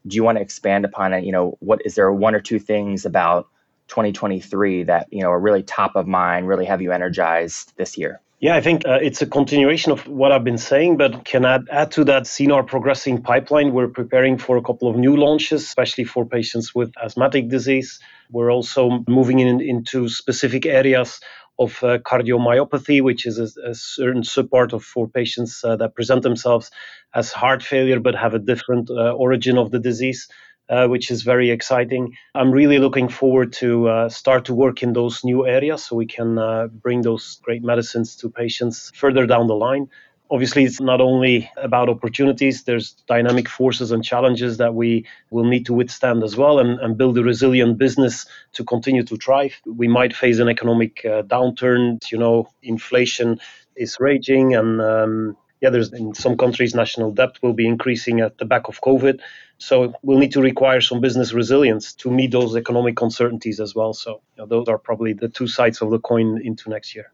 do 0.07 0.17
you 0.17 0.25
want 0.25 0.39
to 0.39 0.43
expand 0.43 0.85
upon 0.85 1.13
it? 1.13 1.25
You 1.25 1.33
know, 1.33 1.57
what 1.61 1.81
is 1.85 1.95
there 1.95 2.11
one 2.13 2.35
or 2.35 2.41
two 2.41 2.59
things 2.59 3.05
about 3.05 3.49
2023 3.89 4.85
that 4.85 5.07
you 5.13 5.23
know 5.23 5.31
are 5.31 5.41
really 5.41 5.63
top 5.63 5.97
of 5.97 6.07
mind, 6.07 6.49
really 6.49 6.65
have 6.65 6.83
you 6.83 6.93
energized 6.93 7.73
this 7.77 7.97
year? 7.97 8.21
Yeah, 8.39 8.55
I 8.55 8.61
think 8.61 8.87
uh, 8.87 8.99
it's 9.01 9.23
a 9.23 9.27
continuation 9.27 9.93
of 9.93 10.07
what 10.07 10.31
I've 10.31 10.45
been 10.45 10.59
saying, 10.59 10.99
but 10.99 11.25
can 11.25 11.47
add, 11.47 11.67
add 11.71 11.91
to 11.93 12.05
that 12.05 12.25
CNR 12.25 12.67
progressing 12.67 13.23
pipeline. 13.23 13.73
We're 13.73 13.89
preparing 13.89 14.37
for 14.37 14.59
a 14.59 14.63
couple 14.63 14.91
of 14.91 14.97
new 14.97 15.17
launches, 15.17 15.63
especially 15.63 16.05
for 16.05 16.27
patients 16.27 16.75
with 16.75 16.93
asthmatic 17.03 17.49
disease. 17.49 17.99
We're 18.31 18.53
also 18.53 19.05
moving 19.09 19.39
in, 19.41 19.61
into 19.61 20.09
specific 20.09 20.67
areas 20.67 21.21
of 21.59 21.83
uh, 21.83 21.99
cardiomyopathy, 21.99 23.03
which 23.03 23.27
is 23.27 23.39
a, 23.39 23.71
a 23.71 23.75
certain 23.75 24.23
subpart 24.23 24.73
of 24.73 24.85
for 24.85 25.09
patients 25.09 25.65
uh, 25.65 25.77
that 25.77 25.95
present 25.95 26.23
themselves 26.23 26.71
as 27.15 27.33
heart 27.33 27.63
failure 27.63 28.01
but 28.01 28.15
have 28.15 28.35
a 28.35 28.39
different 28.39 28.91
uh, 28.91 29.13
origin 29.13 29.57
of 29.57 29.71
the 29.71 29.79
disease 29.79 30.29
uh, 30.69 30.87
which 30.87 31.11
is 31.11 31.23
very 31.23 31.51
exciting. 31.51 32.15
I'm 32.35 32.51
really 32.51 32.79
looking 32.79 33.09
forward 33.09 33.53
to 33.55 33.89
uh, 33.89 34.09
start 34.09 34.47
to 34.47 34.55
work 34.55 34.83
in 34.83 34.93
those 34.93 35.25
new 35.25 35.47
areas 35.47 35.85
so 35.85 35.97
we 35.97 36.07
can 36.07 36.39
uh, 36.39 36.67
bring 36.67 37.03
those 37.03 37.41
great 37.43 37.63
medicines 37.63 38.17
to 38.17 38.31
patients 38.31 38.91
further 38.95 39.27
down 39.27 39.47
the 39.47 39.55
line. 39.55 39.89
Obviously, 40.31 40.65
it's 40.65 40.81
not 40.81 41.01
only 41.01 41.51
about 41.57 41.89
opportunities, 41.89 42.65
there's 42.65 42.93
dynamic 43.07 43.49
forces 43.49 43.93
and 43.93 44.05
challenges 44.05 44.57
that 44.57 44.75
we 44.75 45.07
will 45.31 45.45
need 45.45 45.67
to 45.67 45.75
withstand 45.75 46.25
as 46.25 46.37
well 46.37 46.59
and, 46.59 46.81
and 46.81 46.99
build 46.99 47.17
a 47.17 47.23
resilient 47.23 47.79
business 47.79 48.27
to 48.55 48.65
continue 48.65 49.05
to 49.05 49.17
thrive. 49.17 49.61
We 49.65 49.87
might 49.87 50.17
face 50.17 50.39
an 50.39 50.49
economic 50.49 51.05
uh, 51.05 51.23
downturn, 51.23 52.11
you 52.11 52.19
know, 52.19 52.49
inflation 52.63 53.39
is 53.77 53.99
raging 54.01 54.55
and 54.55 54.81
um, 54.81 55.37
yeah, 55.61 55.71
there's 55.71 55.93
in 55.93 56.15
some 56.15 56.37
countries 56.37 56.75
national 56.75 57.13
debt 57.13 57.39
will 57.43 57.53
be 57.53 57.67
increasing 57.67 58.21
at 58.21 58.39
the 58.39 58.45
back 58.45 58.69
of 58.69 58.81
COVID. 58.81 59.21
So 59.59 59.95
we'll 60.03 60.19
need 60.19 60.33
to 60.33 60.43
require 60.43 60.81
some 60.81 61.01
business 61.01 61.33
resilience 61.33 61.95
to 61.95 62.11
meet 62.11 62.31
those 62.31 62.57
economic 62.57 63.01
uncertainties 63.01 63.59
as 63.61 63.75
well. 63.75 63.95
So 63.95 64.21
you 64.37 64.43
know, 64.43 64.47
those 64.47 64.69
are 64.69 64.79
probably 64.79 65.15
the 65.15 65.29
two 65.29 65.47
sides 65.47 65.81
of 65.81 65.91
the 65.91 65.99
coin 65.99 66.41
into 66.45 66.69
next 66.69 66.95
year. 66.95 67.11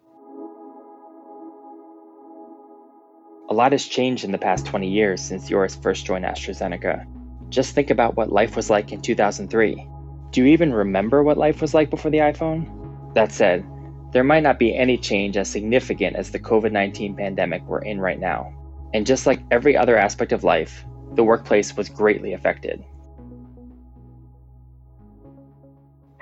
A 3.53 3.61
lot 3.63 3.73
has 3.73 3.87
changed 3.87 4.25
in 4.25 4.33
the 4.33 4.39
past 4.39 4.65
20 4.65 4.89
years 4.89 5.21
since 5.21 5.51
Joris 5.51 5.77
first 5.77 6.07
joined 6.07 6.25
AstraZeneca. 6.25 7.05
Just 7.51 7.75
think 7.75 7.91
about 7.91 8.17
what 8.17 8.33
life 8.33 8.57
was 8.57 8.71
like 8.71 8.93
in 8.93 9.03
2003. 9.03 9.87
Do 10.31 10.41
you 10.41 10.47
even 10.47 10.73
remember 10.73 11.23
what 11.23 11.37
life 11.37 11.61
was 11.61 11.75
like 11.75 11.91
before 11.91 12.11
the 12.11 12.25
iPhone? 12.25 13.13
That 13.13 13.31
said, 13.31 13.63
there 14.11 14.25
might 14.25 14.43
not 14.43 14.59
be 14.59 14.75
any 14.75 14.97
change 14.97 15.37
as 15.37 15.51
significant 15.51 16.17
as 16.17 16.31
the 16.31 16.39
COVID 16.39 16.73
19 16.73 17.15
pandemic 17.15 17.63
we're 17.67 17.83
in 17.83 18.01
right 18.01 18.19
now. 18.19 18.55
And 18.95 19.05
just 19.05 19.27
like 19.27 19.41
every 19.51 19.77
other 19.77 19.99
aspect 19.99 20.33
of 20.33 20.45
life, 20.45 20.87
the 21.13 21.23
workplace 21.23 21.77
was 21.77 21.91
greatly 21.91 22.33
affected. 22.33 22.83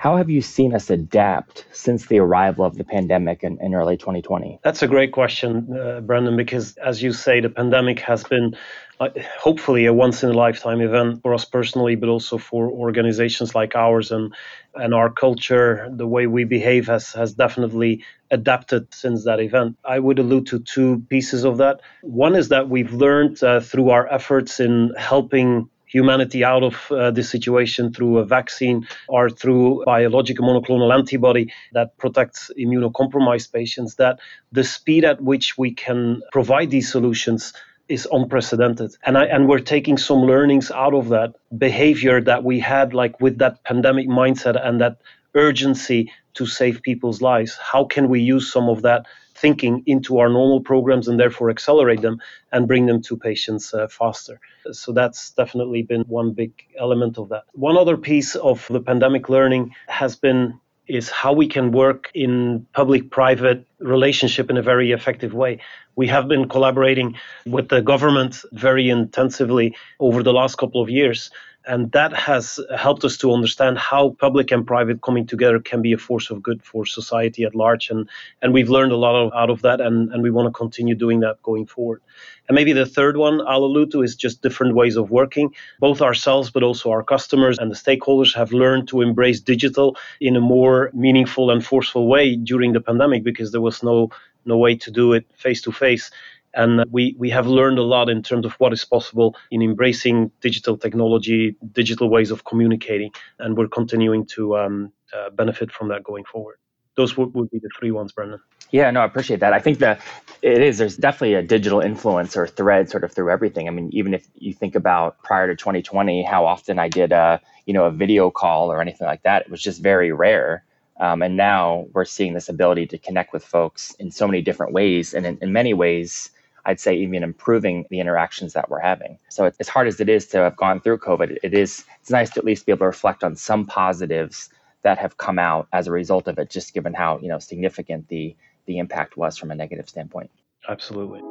How 0.01 0.17
have 0.17 0.31
you 0.31 0.41
seen 0.41 0.73
us 0.73 0.89
adapt 0.89 1.67
since 1.73 2.07
the 2.07 2.17
arrival 2.17 2.65
of 2.65 2.75
the 2.75 2.83
pandemic 2.83 3.43
in, 3.43 3.59
in 3.61 3.75
early 3.75 3.97
2020? 3.97 4.59
That's 4.63 4.81
a 4.81 4.87
great 4.87 5.11
question, 5.11 5.77
uh, 5.77 6.01
Brendan, 6.01 6.35
because 6.37 6.75
as 6.77 7.03
you 7.03 7.13
say, 7.13 7.39
the 7.39 7.51
pandemic 7.51 7.99
has 7.99 8.23
been 8.23 8.57
uh, 8.99 9.09
hopefully 9.39 9.85
a 9.85 9.93
once 9.93 10.23
in 10.23 10.31
a 10.31 10.33
lifetime 10.33 10.81
event 10.81 11.21
for 11.21 11.35
us 11.35 11.45
personally, 11.45 11.93
but 11.93 12.09
also 12.09 12.39
for 12.39 12.67
organizations 12.71 13.53
like 13.53 13.75
ours 13.75 14.11
and, 14.11 14.33
and 14.73 14.95
our 14.95 15.11
culture. 15.11 15.87
The 15.91 16.07
way 16.07 16.25
we 16.25 16.45
behave 16.45 16.87
has, 16.87 17.13
has 17.13 17.35
definitely 17.35 18.03
adapted 18.31 18.91
since 18.91 19.25
that 19.25 19.39
event. 19.39 19.77
I 19.85 19.99
would 19.99 20.17
allude 20.17 20.47
to 20.47 20.57
two 20.57 21.05
pieces 21.09 21.43
of 21.43 21.57
that. 21.57 21.81
One 22.01 22.33
is 22.33 22.49
that 22.49 22.69
we've 22.69 22.91
learned 22.91 23.43
uh, 23.43 23.59
through 23.59 23.91
our 23.91 24.11
efforts 24.11 24.59
in 24.59 24.95
helping 24.97 25.69
humanity 25.91 26.43
out 26.43 26.63
of 26.63 26.75
uh, 26.91 27.11
this 27.11 27.29
situation 27.29 27.93
through 27.93 28.17
a 28.19 28.25
vaccine 28.25 28.87
or 29.07 29.29
through 29.29 29.83
biological 29.85 30.45
monoclonal 30.45 30.93
antibody 30.93 31.51
that 31.73 31.97
protects 31.97 32.51
immunocompromised 32.57 33.51
patients, 33.51 33.95
that 33.95 34.19
the 34.51 34.63
speed 34.63 35.03
at 35.03 35.21
which 35.21 35.57
we 35.57 35.71
can 35.73 36.21
provide 36.31 36.69
these 36.71 36.91
solutions 36.91 37.53
is 37.89 38.07
unprecedented. 38.11 38.95
And 39.05 39.17
I, 39.17 39.25
and 39.25 39.49
we're 39.49 39.59
taking 39.59 39.97
some 39.97 40.19
learnings 40.19 40.71
out 40.71 40.93
of 40.93 41.09
that 41.09 41.35
behavior 41.57 42.21
that 42.21 42.43
we 42.43 42.59
had 42.59 42.93
like 42.93 43.19
with 43.19 43.39
that 43.39 43.63
pandemic 43.63 44.07
mindset 44.07 44.55
and 44.65 44.79
that 44.79 45.01
urgency 45.35 46.11
to 46.35 46.45
save 46.45 46.81
people's 46.81 47.21
lives. 47.21 47.57
How 47.57 47.83
can 47.83 48.07
we 48.07 48.21
use 48.21 48.51
some 48.51 48.69
of 48.69 48.83
that 48.83 49.05
thinking 49.41 49.83
into 49.85 50.19
our 50.19 50.29
normal 50.29 50.61
programs 50.61 51.07
and 51.07 51.19
therefore 51.19 51.49
accelerate 51.49 52.01
them 52.01 52.19
and 52.51 52.67
bring 52.67 52.85
them 52.85 53.01
to 53.01 53.17
patients 53.17 53.73
uh, 53.73 53.87
faster? 53.87 54.39
So 54.71 54.91
that's 54.91 55.31
definitely 55.31 55.81
been 55.81 56.03
one 56.03 56.31
big 56.31 56.51
element 56.77 57.17
of 57.17 57.29
that. 57.29 57.43
One 57.53 57.77
other 57.77 57.97
piece 57.97 58.35
of 58.35 58.67
the 58.69 58.81
pandemic 58.81 59.29
learning 59.29 59.73
has 59.87 60.15
been 60.15 60.59
is 60.87 61.09
how 61.09 61.31
we 61.31 61.47
can 61.47 61.71
work 61.71 62.11
in 62.13 62.65
public 62.73 63.11
private 63.11 63.65
relationship 63.79 64.49
in 64.49 64.57
a 64.57 64.61
very 64.61 64.91
effective 64.91 65.33
way. 65.33 65.59
We 65.95 66.07
have 66.07 66.27
been 66.27 66.49
collaborating 66.49 67.15
with 67.45 67.69
the 67.69 67.81
government 67.81 68.43
very 68.51 68.89
intensively 68.89 69.75
over 69.99 70.23
the 70.23 70.33
last 70.33 70.57
couple 70.57 70.81
of 70.81 70.89
years 70.89 71.31
and 71.65 71.91
that 71.91 72.13
has 72.13 72.59
helped 72.75 73.03
us 73.03 73.17
to 73.17 73.31
understand 73.31 73.77
how 73.77 74.15
public 74.19 74.51
and 74.51 74.65
private 74.65 75.01
coming 75.01 75.27
together 75.27 75.59
can 75.59 75.81
be 75.81 75.93
a 75.93 75.97
force 75.97 76.29
of 76.31 76.41
good 76.41 76.63
for 76.63 76.85
society 76.85 77.43
at 77.43 77.55
large. 77.55 77.89
And 77.89 78.09
and 78.41 78.53
we've 78.53 78.69
learned 78.69 78.91
a 78.91 78.97
lot 78.97 79.15
of, 79.15 79.31
out 79.33 79.49
of 79.49 79.61
that 79.61 79.79
and 79.79 80.11
and 80.11 80.23
we 80.23 80.31
want 80.31 80.47
to 80.47 80.57
continue 80.57 80.95
doing 80.95 81.19
that 81.19 81.41
going 81.43 81.65
forward. 81.65 82.01
And 82.47 82.55
maybe 82.55 82.73
the 82.73 82.85
third 82.85 83.17
one 83.17 83.41
i'll 83.47 83.63
allude 83.63 83.91
to 83.91 84.01
is 84.01 84.15
just 84.15 84.41
different 84.41 84.75
ways 84.75 84.97
of 84.97 85.11
working. 85.11 85.53
Both 85.79 86.01
ourselves 86.01 86.49
but 86.49 86.63
also 86.63 86.89
our 86.89 87.03
customers 87.03 87.59
and 87.59 87.69
the 87.69 87.75
stakeholders 87.75 88.33
have 88.35 88.51
learned 88.51 88.87
to 88.89 89.01
embrace 89.01 89.39
digital 89.39 89.97
in 90.19 90.35
a 90.35 90.41
more 90.41 90.89
meaningful 90.93 91.51
and 91.51 91.63
forceful 91.63 92.07
way 92.07 92.35
during 92.35 92.73
the 92.73 92.81
pandemic 92.81 93.23
because 93.23 93.51
there 93.51 93.61
was 93.61 93.83
no 93.83 94.09
no 94.45 94.57
way 94.57 94.75
to 94.75 94.89
do 94.89 95.13
it 95.13 95.25
face 95.35 95.61
to 95.61 95.71
face 95.71 96.09
and 96.53 96.83
we, 96.91 97.15
we 97.17 97.29
have 97.29 97.47
learned 97.47 97.79
a 97.79 97.83
lot 97.83 98.09
in 98.09 98.23
terms 98.23 98.45
of 98.45 98.53
what 98.53 98.73
is 98.73 98.83
possible 98.85 99.35
in 99.51 99.61
embracing 99.61 100.31
digital 100.41 100.77
technology, 100.77 101.55
digital 101.71 102.09
ways 102.09 102.31
of 102.31 102.43
communicating, 102.43 103.11
and 103.39 103.57
we're 103.57 103.67
continuing 103.67 104.25
to 104.25 104.57
um, 104.57 104.91
uh, 105.15 105.29
benefit 105.29 105.71
from 105.71 105.89
that 105.89 106.03
going 106.03 106.25
forward. 106.25 106.57
Those 106.95 107.15
would, 107.15 107.33
would 107.33 107.49
be 107.49 107.59
the 107.59 107.69
three 107.79 107.91
ones, 107.91 108.11
Brendan. 108.11 108.41
Yeah, 108.71 108.91
no, 108.91 109.01
I 109.01 109.05
appreciate 109.05 109.39
that. 109.41 109.53
I 109.53 109.59
think 109.59 109.79
that 109.79 110.01
it 110.41 110.61
is. 110.61 110.77
There's 110.77 110.97
definitely 110.97 111.35
a 111.35 111.41
digital 111.41 111.79
influence 111.81 112.35
or 112.35 112.47
thread 112.47 112.89
sort 112.89 113.03
of 113.03 113.11
through 113.11 113.29
everything. 113.29 113.67
I 113.67 113.71
mean, 113.71 113.89
even 113.93 114.13
if 114.13 114.27
you 114.35 114.53
think 114.53 114.75
about 114.75 115.21
prior 115.23 115.47
to 115.47 115.55
2020, 115.55 116.23
how 116.23 116.45
often 116.45 116.79
I 116.79 116.87
did 116.89 117.11
a 117.11 117.41
you 117.65 117.73
know 117.73 117.85
a 117.85 117.91
video 117.91 118.29
call 118.29 118.71
or 118.71 118.81
anything 118.81 119.07
like 119.07 119.23
that, 119.23 119.43
it 119.43 119.51
was 119.51 119.61
just 119.61 119.81
very 119.81 120.11
rare. 120.11 120.63
Um, 120.99 121.21
and 121.21 121.35
now 121.35 121.87
we're 121.93 122.05
seeing 122.05 122.33
this 122.33 122.47
ability 122.47 122.87
to 122.87 122.97
connect 122.97 123.33
with 123.33 123.43
folks 123.43 123.95
in 123.95 124.11
so 124.11 124.27
many 124.27 124.41
different 124.41 124.73
ways, 124.73 125.13
and 125.13 125.25
in, 125.25 125.37
in 125.41 125.51
many 125.51 125.73
ways, 125.73 126.29
I'd 126.65 126.79
say 126.79 126.95
even 126.95 127.23
improving 127.23 127.85
the 127.89 127.99
interactions 127.99 128.53
that 128.53 128.69
we're 128.69 128.79
having. 128.79 129.17
So 129.29 129.51
as 129.59 129.67
hard 129.67 129.87
as 129.87 129.99
it 129.99 130.09
is 130.09 130.27
to 130.27 130.37
have 130.39 130.55
gone 130.55 130.79
through 130.79 130.99
COVID, 130.99 131.37
it 131.43 131.53
is 131.53 131.85
it's 131.99 132.09
nice 132.09 132.29
to 132.31 132.39
at 132.39 132.45
least 132.45 132.65
be 132.65 132.71
able 132.71 132.79
to 132.79 132.85
reflect 132.85 133.23
on 133.23 133.35
some 133.35 133.65
positives 133.65 134.49
that 134.83 134.97
have 134.97 135.17
come 135.17 135.39
out 135.39 135.67
as 135.73 135.87
a 135.87 135.91
result 135.91 136.27
of 136.27 136.37
it, 136.39 136.49
just 136.49 136.73
given 136.73 136.93
how 136.93 137.19
you 137.19 137.29
know 137.29 137.39
significant 137.39 138.07
the 138.07 138.35
the 138.65 138.77
impact 138.77 139.17
was 139.17 139.37
from 139.37 139.51
a 139.51 139.55
negative 139.55 139.89
standpoint. 139.89 140.29
Absolutely. 140.69 141.21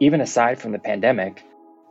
Even 0.00 0.20
aside 0.20 0.58
from 0.58 0.72
the 0.72 0.78
pandemic, 0.78 1.44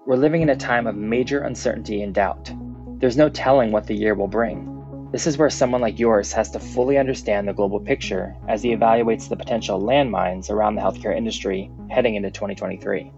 we're 0.05 0.15
living 0.15 0.41
in 0.41 0.49
a 0.49 0.55
time 0.55 0.87
of 0.87 0.95
major 0.95 1.41
uncertainty 1.41 2.01
and 2.01 2.13
doubt. 2.13 2.51
There's 2.99 3.17
no 3.17 3.29
telling 3.29 3.71
what 3.71 3.87
the 3.87 3.95
year 3.95 4.15
will 4.15 4.27
bring. 4.27 4.70
This 5.11 5.27
is 5.27 5.37
where 5.37 5.49
someone 5.49 5.81
like 5.81 5.95
Joris 5.95 6.31
has 6.31 6.49
to 6.51 6.59
fully 6.59 6.97
understand 6.97 7.45
the 7.45 7.53
global 7.53 7.81
picture 7.81 8.33
as 8.47 8.63
he 8.63 8.73
evaluates 8.73 9.27
the 9.27 9.35
potential 9.35 9.81
landmines 9.81 10.49
around 10.49 10.75
the 10.75 10.81
healthcare 10.81 11.15
industry 11.15 11.69
heading 11.89 12.15
into 12.15 12.31
2023. 12.31 13.11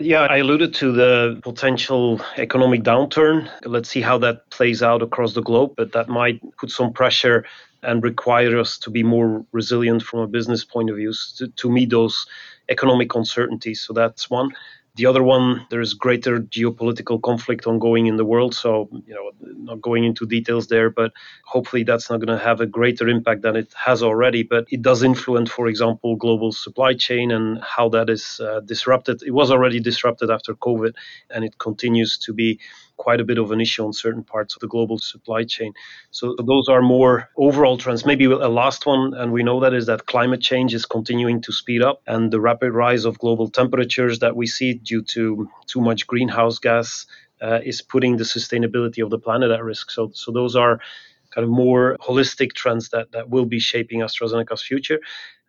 Yeah, 0.00 0.22
I 0.22 0.38
alluded 0.38 0.74
to 0.74 0.90
the 0.90 1.40
potential 1.44 2.20
economic 2.36 2.82
downturn. 2.82 3.48
Let's 3.64 3.88
see 3.88 4.00
how 4.00 4.18
that 4.18 4.50
plays 4.50 4.82
out 4.82 5.02
across 5.02 5.34
the 5.34 5.40
globe, 5.40 5.74
but 5.76 5.92
that 5.92 6.08
might 6.08 6.40
put 6.58 6.72
some 6.72 6.92
pressure 6.92 7.44
and 7.84 8.02
require 8.02 8.58
us 8.58 8.76
to 8.78 8.90
be 8.90 9.04
more 9.04 9.46
resilient 9.52 10.02
from 10.02 10.18
a 10.18 10.26
business 10.26 10.64
point 10.64 10.90
of 10.90 10.96
view 10.96 11.14
to, 11.36 11.46
to 11.46 11.70
meet 11.70 11.90
those 11.90 12.26
economic 12.68 13.14
uncertainties. 13.14 13.82
So 13.82 13.92
that's 13.92 14.28
one. 14.28 14.50
The 14.96 15.06
other 15.06 15.24
one, 15.24 15.66
there 15.70 15.80
is 15.80 15.92
greater 15.92 16.38
geopolitical 16.38 17.20
conflict 17.20 17.66
ongoing 17.66 18.06
in 18.06 18.16
the 18.16 18.24
world. 18.24 18.54
So, 18.54 18.88
you 19.06 19.14
know, 19.14 19.32
not 19.40 19.80
going 19.80 20.04
into 20.04 20.24
details 20.24 20.68
there, 20.68 20.88
but 20.88 21.12
hopefully 21.44 21.82
that's 21.82 22.08
not 22.08 22.20
going 22.20 22.38
to 22.38 22.44
have 22.44 22.60
a 22.60 22.66
greater 22.66 23.08
impact 23.08 23.42
than 23.42 23.56
it 23.56 23.74
has 23.74 24.04
already. 24.04 24.44
But 24.44 24.66
it 24.70 24.82
does 24.82 25.02
influence, 25.02 25.50
for 25.50 25.66
example, 25.66 26.14
global 26.14 26.52
supply 26.52 26.94
chain 26.94 27.32
and 27.32 27.60
how 27.60 27.88
that 27.88 28.08
is 28.08 28.38
uh, 28.38 28.60
disrupted. 28.60 29.20
It 29.26 29.32
was 29.32 29.50
already 29.50 29.80
disrupted 29.80 30.30
after 30.30 30.54
COVID, 30.54 30.94
and 31.28 31.44
it 31.44 31.58
continues 31.58 32.16
to 32.18 32.32
be 32.32 32.60
quite 32.96 33.20
a 33.20 33.24
bit 33.24 33.38
of 33.38 33.50
an 33.50 33.60
issue 33.60 33.84
on 33.84 33.92
certain 33.92 34.24
parts 34.24 34.54
of 34.54 34.60
the 34.60 34.68
global 34.68 34.98
supply 34.98 35.44
chain. 35.44 35.72
So 36.10 36.36
those 36.38 36.68
are 36.68 36.82
more 36.82 37.28
overall 37.36 37.76
trends. 37.76 38.06
Maybe 38.06 38.24
a 38.24 38.48
last 38.48 38.86
one, 38.86 39.14
and 39.14 39.32
we 39.32 39.42
know 39.42 39.60
that 39.60 39.74
is 39.74 39.86
that 39.86 40.06
climate 40.06 40.40
change 40.40 40.74
is 40.74 40.86
continuing 40.86 41.40
to 41.42 41.52
speed 41.52 41.82
up, 41.82 42.02
and 42.06 42.30
the 42.30 42.40
rapid 42.40 42.72
rise 42.72 43.04
of 43.04 43.18
global 43.18 43.48
temperatures 43.48 44.18
that 44.20 44.36
we 44.36 44.46
see 44.46 44.74
due 44.74 45.02
to 45.02 45.48
too 45.66 45.80
much 45.80 46.06
greenhouse 46.06 46.58
gas 46.58 47.06
uh, 47.42 47.60
is 47.64 47.82
putting 47.82 48.16
the 48.16 48.24
sustainability 48.24 49.02
of 49.02 49.10
the 49.10 49.18
planet 49.18 49.50
at 49.50 49.62
risk. 49.62 49.90
So, 49.90 50.10
so 50.14 50.32
those 50.32 50.56
are 50.56 50.80
kind 51.30 51.44
of 51.44 51.50
more 51.50 51.96
holistic 52.00 52.52
trends 52.52 52.90
that, 52.90 53.12
that 53.12 53.28
will 53.28 53.44
be 53.44 53.58
shaping 53.58 54.00
AstraZeneca's 54.00 54.62
future. 54.62 55.00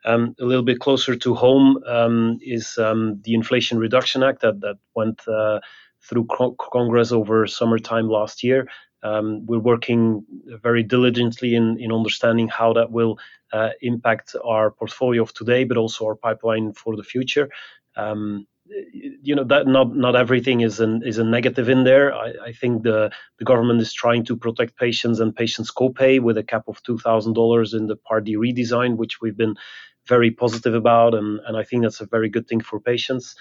Um, 0.04 0.36
a 0.40 0.46
little 0.46 0.64
bit 0.64 0.80
closer 0.80 1.16
to 1.16 1.34
home 1.34 1.82
um, 1.88 2.40
is 2.42 2.78
um, 2.78 3.22
the 3.24 3.34
Inflation 3.34 3.80
Reduction 3.80 4.24
Act 4.24 4.42
that, 4.42 4.62
that 4.62 4.78
went 4.94 5.28
uh, 5.28 5.60
through 6.08 6.26
co- 6.26 6.56
Congress 6.60 7.12
over 7.12 7.48
summertime 7.48 8.10
last 8.10 8.44
year. 8.44 8.68
Um, 9.04 9.46
we're 9.46 9.60
working 9.60 10.26
very 10.64 10.82
diligently 10.82 11.54
in, 11.56 11.78
in 11.80 11.92
understanding 11.92 12.48
how 12.48 12.74
that 12.74 12.92
will 12.92 13.20
uh, 13.54 13.70
impact 13.82 14.36
our 14.44 14.72
portfolio 14.72 15.22
of 15.22 15.34
today, 15.34 15.64
but 15.64 15.78
also 15.78 16.06
our 16.06 16.16
pipeline 16.16 16.74
for 16.74 16.96
the 16.96 17.04
future. 17.04 17.50
Um, 17.96 18.48
you 19.22 19.36
know 19.36 19.44
that 19.44 19.68
not 19.68 19.96
not 19.96 20.16
everything 20.16 20.62
is 20.62 20.80
an 20.80 21.04
is 21.06 21.20
a 21.20 21.24
negative 21.24 21.70
in 21.70 21.84
there. 21.84 22.14
I, 22.14 22.34
I 22.48 22.52
think 22.52 22.82
the 22.82 23.12
the 23.38 23.46
government 23.46 23.80
is 23.80 23.94
trying 23.94 24.26
to 24.26 24.36
protect 24.36 24.76
patients 24.76 25.20
and 25.20 25.36
patients 25.36 25.72
copay 25.72 26.20
with 26.20 26.38
a 26.38 26.44
cap 26.44 26.64
of 26.68 26.82
two 26.82 26.98
thousand 26.98 27.34
dollars 27.34 27.74
in 27.74 27.88
the 27.88 27.96
Part 27.96 28.24
D 28.24 28.36
redesign, 28.36 28.98
which 28.98 29.22
we've 29.22 29.38
been 29.38 29.56
very 30.08 30.32
positive 30.32 30.74
about, 30.74 31.14
and 31.14 31.40
and 31.46 31.56
I 31.58 31.64
think 31.64 31.84
that's 31.84 32.02
a 32.02 32.08
very 32.08 32.30
good 32.30 32.48
thing 32.48 32.62
for 32.62 32.80
patients. 32.80 33.36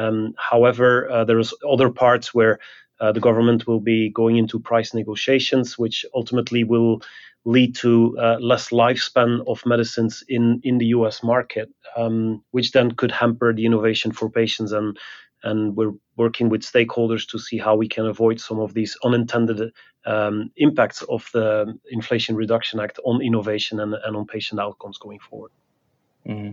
Um, 0.00 0.34
however, 0.50 1.10
uh, 1.10 1.24
there's 1.24 1.52
other 1.68 1.90
parts 1.90 2.32
where 2.32 2.58
uh, 3.00 3.12
the 3.12 3.20
government 3.20 3.66
will 3.66 3.80
be 3.80 4.10
going 4.10 4.36
into 4.36 4.58
price 4.58 4.94
negotiations, 4.94 5.78
which 5.78 6.04
ultimately 6.14 6.64
will 6.64 7.02
lead 7.44 7.74
to 7.74 8.16
uh, 8.18 8.36
less 8.40 8.68
lifespan 8.70 9.42
of 9.46 9.64
medicines 9.64 10.22
in, 10.28 10.60
in 10.62 10.78
the 10.78 10.86
US 10.86 11.22
market, 11.22 11.68
um, 11.96 12.42
which 12.50 12.72
then 12.72 12.90
could 12.92 13.10
hamper 13.10 13.52
the 13.52 13.64
innovation 13.64 14.12
for 14.12 14.30
patients. 14.30 14.72
And, 14.72 14.98
and 15.42 15.74
we're 15.76 15.94
working 16.16 16.50
with 16.50 16.62
stakeholders 16.62 17.26
to 17.30 17.38
see 17.38 17.58
how 17.58 17.76
we 17.76 17.88
can 17.88 18.06
avoid 18.06 18.40
some 18.40 18.60
of 18.60 18.74
these 18.74 18.96
unintended 19.04 19.72
um, 20.04 20.50
impacts 20.56 21.02
of 21.02 21.28
the 21.32 21.78
Inflation 21.90 22.36
Reduction 22.36 22.80
Act 22.80 22.98
on 23.04 23.22
innovation 23.22 23.80
and, 23.80 23.94
and 23.94 24.16
on 24.16 24.26
patient 24.26 24.60
outcomes 24.60 24.98
going 24.98 25.18
forward. 25.18 25.50
Mm-hmm. 26.26 26.52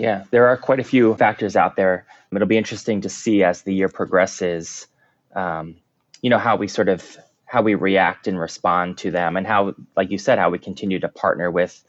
Yeah, 0.00 0.24
there 0.30 0.48
are 0.48 0.56
quite 0.56 0.80
a 0.80 0.84
few 0.84 1.14
factors 1.14 1.56
out 1.56 1.76
there. 1.76 2.06
It'll 2.34 2.48
be 2.48 2.56
interesting 2.56 3.02
to 3.02 3.08
see 3.08 3.42
as 3.42 3.62
the 3.62 3.74
year 3.74 3.88
progresses, 3.88 4.86
um, 5.34 5.76
you 6.22 6.30
know, 6.30 6.38
how 6.38 6.56
we 6.56 6.68
sort 6.68 6.88
of 6.88 7.18
how 7.44 7.62
we 7.62 7.74
react 7.74 8.28
and 8.28 8.38
respond 8.38 8.98
to 8.98 9.10
them, 9.10 9.36
and 9.36 9.46
how, 9.46 9.74
like 9.96 10.10
you 10.10 10.18
said, 10.18 10.38
how 10.38 10.50
we 10.50 10.58
continue 10.58 11.00
to 11.00 11.08
partner 11.08 11.50
with 11.50 11.82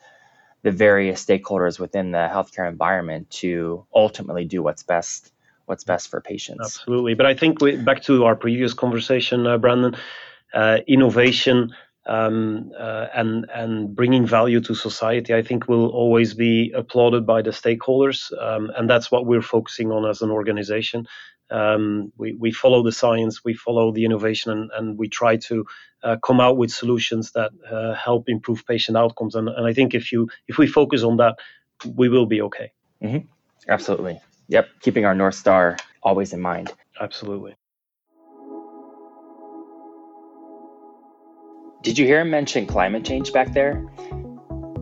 the 0.63 0.72
various 0.72 1.24
stakeholders 1.24 1.80
within 1.80 2.12
the 2.12 2.30
healthcare 2.32 2.68
environment 2.68 3.30
to 3.30 3.86
ultimately 3.94 4.46
do 4.46 4.62
what's 4.63 4.84
best 4.84 5.32
what's 5.68 5.84
best 5.84 6.10
for 6.10 6.20
patients. 6.20 6.65
Absolutely, 6.65 7.13
but 7.13 7.25
I 7.25 7.34
think 7.34 7.62
we, 7.62 7.77
back 7.77 8.01
to 8.03 8.25
our 8.25 8.36
previous 8.36 8.74
conversation, 8.74 9.48
uh, 9.48 9.58
Brandon, 9.58 9.96
uh, 10.53 10.80
innovation 10.88 11.74
um, 12.05 12.72
uh, 12.77 13.08
and 13.13 13.46
and 13.53 13.96
bringing 13.96 14.25
value 14.25 14.62
to 14.62 14.75
society, 14.75 15.34
I 15.34 15.41
think 15.41 15.67
will 15.67 15.89
always 15.89 16.34
be 16.34 16.72
applauded 16.72 17.25
by 17.25 17.41
the 17.41 17.51
stakeholders, 17.51 18.31
um, 18.41 18.72
and 18.75 18.89
that's 18.89 19.12
what 19.12 19.25
we're 19.25 19.41
focusing 19.41 19.91
on 19.91 20.10
as 20.10 20.22
an 20.22 20.31
organization. 20.31 21.08
Um, 21.50 22.12
we 22.17 22.34
we 22.34 22.51
follow 22.51 22.84
the 22.84 22.91
science, 22.91 23.43
we 23.43 23.53
follow 23.53 23.91
the 23.91 24.05
innovation, 24.05 24.51
and, 24.51 24.72
and 24.74 24.98
we 24.98 25.10
try 25.10 25.38
to 25.38 25.65
uh, 26.03 26.15
come 26.24 26.39
out 26.39 26.58
with 26.58 26.72
solutions 26.72 27.31
that 27.34 27.51
uh, 27.70 27.93
help 27.93 28.29
improve 28.29 28.65
patient 28.65 28.98
outcomes. 28.98 29.36
And, 29.36 29.50
and 29.50 29.67
I 29.67 29.74
think 29.74 29.93
if 29.93 30.12
you 30.12 30.29
if 30.48 30.58
we 30.58 30.67
focus 30.67 31.03
on 31.03 31.17
that, 31.17 31.36
we 31.86 32.10
will 32.10 32.25
be 32.25 32.41
okay. 32.41 32.72
Mm-hmm. 33.03 33.27
Absolutely. 33.70 34.20
Yep. 34.48 34.70
Keeping 34.81 35.05
our 35.05 35.15
north 35.15 35.36
star 35.36 35.77
always 36.01 36.34
in 36.34 36.41
mind. 36.41 36.72
Absolutely. 37.00 37.55
Did 41.83 41.97
you 41.97 42.05
hear 42.05 42.21
him 42.21 42.29
mention 42.29 42.67
climate 42.67 43.03
change 43.03 43.33
back 43.33 43.53
there? 43.53 43.83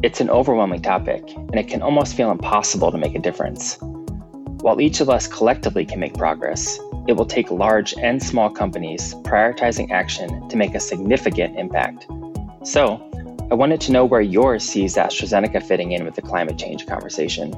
It's 0.04 0.20
an 0.20 0.30
overwhelming 0.30 0.82
topic, 0.82 1.24
and 1.34 1.56
it 1.56 1.70
can 1.70 1.82
almost 1.82 2.14
feel 2.14 2.30
impossible 2.30 2.92
to 2.92 2.98
make 2.98 3.16
a 3.16 3.20
difference. 3.20 3.78
While 3.80 4.82
each 4.82 5.00
of 5.00 5.10
us 5.10 5.26
collectively 5.26 5.86
can 5.86 6.02
make 6.02 6.14
progress, 6.16 6.78
it 7.08 7.14
will 7.14 7.26
take 7.26 7.50
large 7.52 7.94
and 7.94 8.22
small 8.22 8.50
companies 8.50 9.14
prioritizing 9.24 9.92
action 9.92 10.50
to 10.50 10.58
make 10.58 10.76
a 10.76 10.80
significant 10.82 11.58
impact. 11.58 12.06
So, 12.64 12.98
I 13.50 13.54
wanted 13.54 13.80
to 13.82 13.94
know 13.94 14.04
where 14.04 14.22
Joris 14.22 14.70
sees 14.70 14.98
AstraZeneca 14.98 15.64
fitting 15.64 15.94
in 15.94 16.04
with 16.04 16.16
the 16.16 16.22
climate 16.22 16.58
change 16.58 16.86
conversation. 16.86 17.54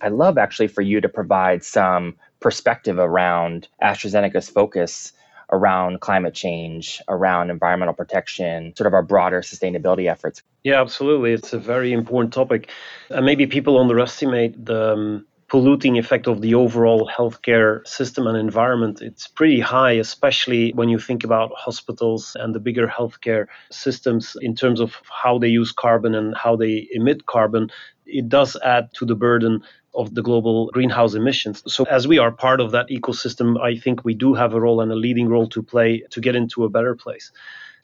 I'd 0.00 0.12
love 0.12 0.38
actually 0.38 0.68
for 0.68 0.80
you 0.80 1.02
to 1.02 1.08
provide 1.08 1.62
some 1.64 2.14
perspective 2.40 2.98
around 2.98 3.68
AstraZeneca's 3.82 4.48
focus 4.48 5.12
around 5.52 6.00
climate 6.00 6.34
change, 6.34 7.00
around 7.08 7.50
environmental 7.50 7.94
protection, 7.94 8.74
sort 8.76 8.86
of 8.86 8.94
our 8.94 9.02
broader 9.02 9.40
sustainability 9.42 10.10
efforts. 10.10 10.42
Yeah, 10.64 10.80
absolutely. 10.80 11.32
It's 11.32 11.52
a 11.52 11.58
very 11.58 11.92
important 11.92 12.32
topic. 12.32 12.70
And 13.10 13.24
maybe 13.24 13.46
people 13.46 13.78
underestimate 13.78 14.64
the 14.64 14.92
um, 14.94 15.26
polluting 15.48 15.96
effect 15.96 16.26
of 16.26 16.40
the 16.40 16.54
overall 16.54 17.08
healthcare 17.16 17.86
system 17.86 18.26
and 18.26 18.36
environment. 18.36 19.00
It's 19.00 19.28
pretty 19.28 19.60
high, 19.60 19.92
especially 19.92 20.72
when 20.72 20.88
you 20.88 20.98
think 20.98 21.22
about 21.22 21.52
hospitals 21.54 22.36
and 22.40 22.54
the 22.54 22.58
bigger 22.58 22.88
healthcare 22.88 23.46
systems 23.70 24.36
in 24.40 24.56
terms 24.56 24.80
of 24.80 24.96
how 25.08 25.38
they 25.38 25.48
use 25.48 25.70
carbon 25.70 26.14
and 26.14 26.36
how 26.36 26.56
they 26.56 26.88
emit 26.90 27.26
carbon. 27.26 27.70
It 28.06 28.28
does 28.28 28.56
add 28.64 28.92
to 28.94 29.04
the 29.04 29.14
burden 29.14 29.62
of 29.96 30.14
the 30.14 30.22
global 30.22 30.70
greenhouse 30.72 31.14
emissions. 31.14 31.62
So, 31.66 31.84
as 31.84 32.06
we 32.06 32.18
are 32.18 32.30
part 32.30 32.60
of 32.60 32.70
that 32.72 32.88
ecosystem, 32.88 33.60
I 33.60 33.76
think 33.76 34.04
we 34.04 34.14
do 34.14 34.34
have 34.34 34.54
a 34.54 34.60
role 34.60 34.80
and 34.80 34.92
a 34.92 34.96
leading 34.96 35.28
role 35.28 35.48
to 35.48 35.62
play 35.62 36.02
to 36.10 36.20
get 36.20 36.36
into 36.36 36.64
a 36.64 36.68
better 36.68 36.94
place. 36.94 37.32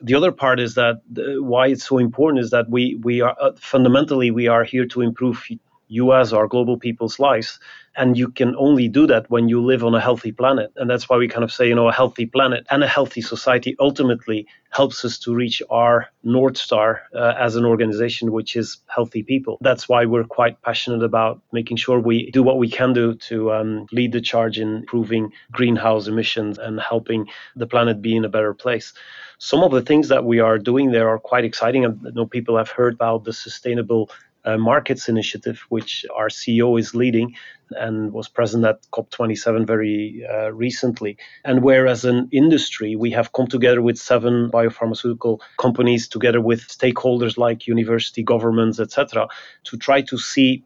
The 0.00 0.14
other 0.14 0.32
part 0.32 0.58
is 0.60 0.74
that 0.74 1.00
the, 1.10 1.42
why 1.42 1.68
it's 1.68 1.86
so 1.86 1.98
important 1.98 2.44
is 2.44 2.50
that 2.50 2.68
we 2.68 2.98
we 3.02 3.20
are 3.20 3.36
uh, 3.40 3.52
fundamentally 3.56 4.30
we 4.30 4.48
are 4.48 4.64
here 4.64 4.86
to 4.86 5.00
improve 5.00 5.44
you 5.92 6.14
as 6.14 6.32
our 6.32 6.48
global 6.48 6.78
people's 6.78 7.18
lives. 7.18 7.58
And 7.94 8.16
you 8.16 8.28
can 8.28 8.56
only 8.56 8.88
do 8.88 9.06
that 9.08 9.28
when 9.28 9.50
you 9.50 9.62
live 9.62 9.84
on 9.84 9.94
a 9.94 10.00
healthy 10.00 10.32
planet. 10.32 10.72
And 10.76 10.88
that's 10.88 11.10
why 11.10 11.18
we 11.18 11.28
kind 11.28 11.44
of 11.44 11.52
say, 11.52 11.68
you 11.68 11.74
know, 11.74 11.88
a 11.88 11.92
healthy 11.92 12.24
planet 12.24 12.66
and 12.70 12.82
a 12.82 12.88
healthy 12.88 13.20
society 13.20 13.76
ultimately 13.78 14.46
helps 14.70 15.04
us 15.04 15.18
to 15.18 15.34
reach 15.34 15.60
our 15.68 16.06
North 16.24 16.56
Star 16.56 17.02
uh, 17.14 17.34
as 17.38 17.56
an 17.56 17.66
organization, 17.66 18.32
which 18.32 18.56
is 18.56 18.78
healthy 18.86 19.22
people. 19.22 19.58
That's 19.60 19.86
why 19.90 20.06
we're 20.06 20.24
quite 20.24 20.62
passionate 20.62 21.02
about 21.02 21.42
making 21.52 21.76
sure 21.76 22.00
we 22.00 22.30
do 22.30 22.42
what 22.42 22.56
we 22.56 22.70
can 22.70 22.94
do 22.94 23.14
to 23.28 23.52
um, 23.52 23.86
lead 23.92 24.12
the 24.12 24.22
charge 24.22 24.58
in 24.58 24.76
improving 24.76 25.30
greenhouse 25.50 26.06
emissions 26.06 26.58
and 26.58 26.80
helping 26.80 27.28
the 27.54 27.66
planet 27.66 28.00
be 28.00 28.16
in 28.16 28.24
a 28.24 28.30
better 28.30 28.54
place. 28.54 28.94
Some 29.36 29.62
of 29.62 29.72
the 29.72 29.82
things 29.82 30.08
that 30.08 30.24
we 30.24 30.40
are 30.40 30.56
doing 30.56 30.92
there 30.92 31.10
are 31.10 31.18
quite 31.18 31.44
exciting. 31.44 31.84
I 31.84 31.90
know 32.14 32.24
people 32.24 32.56
have 32.56 32.70
heard 32.70 32.94
about 32.94 33.24
the 33.24 33.34
sustainable 33.34 34.08
uh, 34.44 34.56
markets 34.56 35.08
initiative, 35.08 35.64
which 35.68 36.04
our 36.14 36.28
CEO 36.28 36.78
is 36.78 36.94
leading 36.94 37.34
and 37.70 38.12
was 38.12 38.28
present 38.28 38.64
at 38.64 38.82
COP27 38.92 39.66
very 39.66 40.26
uh, 40.30 40.52
recently. 40.52 41.16
And 41.44 41.62
where, 41.62 41.86
as 41.86 42.04
an 42.04 42.28
industry, 42.32 42.96
we 42.96 43.10
have 43.12 43.32
come 43.32 43.46
together 43.46 43.80
with 43.80 43.98
seven 43.98 44.50
biopharmaceutical 44.50 45.40
companies, 45.58 46.08
together 46.08 46.40
with 46.40 46.60
stakeholders 46.68 47.38
like 47.38 47.66
university 47.66 48.22
governments, 48.22 48.80
etc., 48.80 49.28
to 49.64 49.76
try 49.76 50.02
to 50.02 50.18
see 50.18 50.64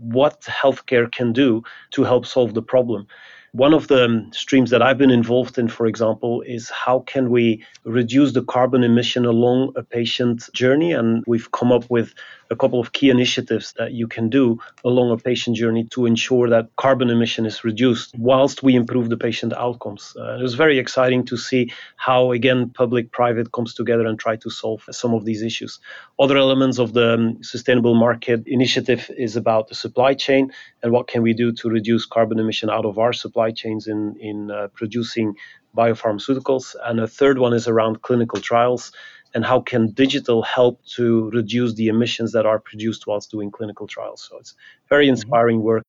what 0.00 0.40
healthcare 0.42 1.10
can 1.10 1.32
do 1.32 1.62
to 1.90 2.04
help 2.04 2.24
solve 2.26 2.54
the 2.54 2.62
problem. 2.62 3.06
One 3.52 3.74
of 3.74 3.88
the 3.88 4.28
streams 4.30 4.70
that 4.70 4.80
I've 4.80 4.98
been 4.98 5.10
involved 5.10 5.58
in, 5.58 5.66
for 5.66 5.86
example, 5.86 6.40
is 6.42 6.70
how 6.70 7.00
can 7.00 7.30
we 7.30 7.64
reduce 7.82 8.32
the 8.32 8.44
carbon 8.44 8.84
emission 8.84 9.24
along 9.24 9.72
a 9.74 9.82
patient 9.82 10.48
journey? 10.52 10.92
And 10.92 11.24
we've 11.26 11.50
come 11.50 11.72
up 11.72 11.90
with 11.90 12.14
a 12.50 12.56
couple 12.56 12.80
of 12.80 12.92
key 12.92 13.10
initiatives 13.10 13.72
that 13.78 13.92
you 13.92 14.08
can 14.08 14.28
do 14.28 14.58
along 14.84 15.12
a 15.12 15.16
patient 15.16 15.56
journey 15.56 15.84
to 15.90 16.06
ensure 16.06 16.48
that 16.48 16.68
carbon 16.76 17.08
emission 17.08 17.46
is 17.46 17.64
reduced 17.64 18.12
whilst 18.18 18.62
we 18.62 18.74
improve 18.74 19.08
the 19.08 19.16
patient 19.16 19.52
outcomes. 19.52 20.16
Uh, 20.18 20.38
it 20.38 20.42
was 20.42 20.54
very 20.54 20.78
exciting 20.78 21.24
to 21.24 21.36
see 21.36 21.72
how, 21.96 22.32
again, 22.32 22.68
public 22.68 23.12
private 23.12 23.52
comes 23.52 23.74
together 23.74 24.06
and 24.06 24.18
try 24.18 24.36
to 24.36 24.50
solve 24.50 24.84
some 24.90 25.14
of 25.14 25.24
these 25.24 25.42
issues. 25.42 25.78
Other 26.18 26.36
elements 26.36 26.78
of 26.78 26.92
the 26.92 27.14
um, 27.14 27.42
sustainable 27.42 27.94
market 27.94 28.42
initiative 28.46 29.10
is 29.16 29.36
about 29.36 29.68
the 29.68 29.74
supply 29.74 30.14
chain 30.14 30.52
and 30.82 30.92
what 30.92 31.06
can 31.06 31.22
we 31.22 31.32
do 31.32 31.52
to 31.52 31.68
reduce 31.68 32.04
carbon 32.04 32.38
emission 32.38 32.68
out 32.68 32.84
of 32.84 32.98
our 32.98 33.12
supply 33.12 33.39
chains 33.48 33.86
in, 33.86 34.16
in 34.20 34.50
uh, 34.50 34.68
producing 34.74 35.34
biopharmaceuticals. 35.76 36.74
And 36.84 37.00
a 37.00 37.08
third 37.08 37.38
one 37.38 37.54
is 37.54 37.66
around 37.66 38.02
clinical 38.02 38.40
trials 38.40 38.92
and 39.34 39.44
how 39.44 39.60
can 39.60 39.92
digital 39.92 40.42
help 40.42 40.84
to 40.96 41.30
reduce 41.30 41.74
the 41.74 41.88
emissions 41.88 42.32
that 42.32 42.46
are 42.46 42.58
produced 42.58 43.06
whilst 43.06 43.30
doing 43.30 43.50
clinical 43.50 43.86
trials. 43.86 44.26
So 44.28 44.38
it's 44.38 44.54
very 44.88 45.06
mm-hmm. 45.06 45.10
inspiring 45.10 45.62
work. 45.62 45.84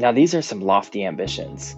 Now, 0.00 0.12
these 0.12 0.34
are 0.34 0.42
some 0.42 0.60
lofty 0.60 1.04
ambitions, 1.04 1.74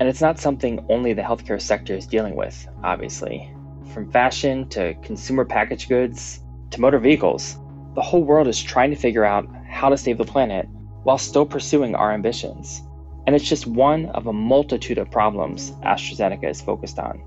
and 0.00 0.08
it's 0.08 0.20
not 0.20 0.40
something 0.40 0.84
only 0.88 1.12
the 1.12 1.22
healthcare 1.22 1.62
sector 1.62 1.94
is 1.94 2.08
dealing 2.08 2.34
with, 2.34 2.66
obviously. 2.82 3.54
From 3.94 4.10
fashion 4.10 4.68
to 4.70 4.94
consumer 5.02 5.44
packaged 5.44 5.88
goods 5.88 6.40
to 6.70 6.80
motor 6.80 6.98
vehicles, 6.98 7.56
the 7.94 8.02
whole 8.02 8.24
world 8.24 8.48
is 8.48 8.60
trying 8.60 8.90
to 8.90 8.96
figure 8.96 9.24
out 9.24 9.46
how 9.70 9.90
to 9.90 9.96
save 9.96 10.18
the 10.18 10.24
planet 10.24 10.66
while 11.02 11.18
still 11.18 11.46
pursuing 11.46 11.94
our 11.94 12.12
ambitions. 12.12 12.82
And 13.26 13.36
it's 13.36 13.48
just 13.48 13.66
one 13.66 14.06
of 14.06 14.26
a 14.26 14.32
multitude 14.32 14.98
of 14.98 15.10
problems 15.10 15.70
AstraZeneca 15.82 16.48
is 16.48 16.60
focused 16.60 16.98
on. 16.98 17.22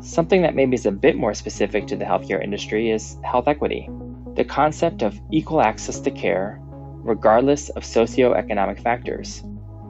Something 0.00 0.42
that 0.42 0.54
maybe 0.54 0.74
is 0.74 0.86
a 0.86 0.92
bit 0.92 1.16
more 1.16 1.34
specific 1.34 1.86
to 1.86 1.96
the 1.96 2.04
healthcare 2.04 2.42
industry 2.42 2.90
is 2.90 3.16
health 3.22 3.48
equity, 3.48 3.88
the 4.34 4.44
concept 4.44 5.02
of 5.02 5.20
equal 5.30 5.60
access 5.60 6.00
to 6.00 6.10
care, 6.10 6.58
regardless 6.60 7.68
of 7.70 7.84
socioeconomic 7.84 8.82
factors. 8.82 9.42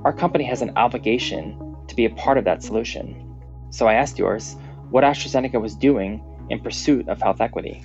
Our 0.04 0.12
company 0.12 0.44
has 0.44 0.62
an 0.62 0.72
obligation 0.76 1.76
to 1.88 1.96
be 1.96 2.04
a 2.04 2.10
part 2.10 2.38
of 2.38 2.44
that 2.44 2.62
solution. 2.62 3.36
So 3.70 3.86
I 3.86 3.94
asked 3.94 4.16
Joris 4.16 4.56
what 4.90 5.04
AstraZeneca 5.04 5.60
was 5.60 5.74
doing 5.74 6.22
in 6.50 6.60
pursuit 6.60 7.08
of 7.08 7.22
health 7.22 7.40
equity. 7.40 7.82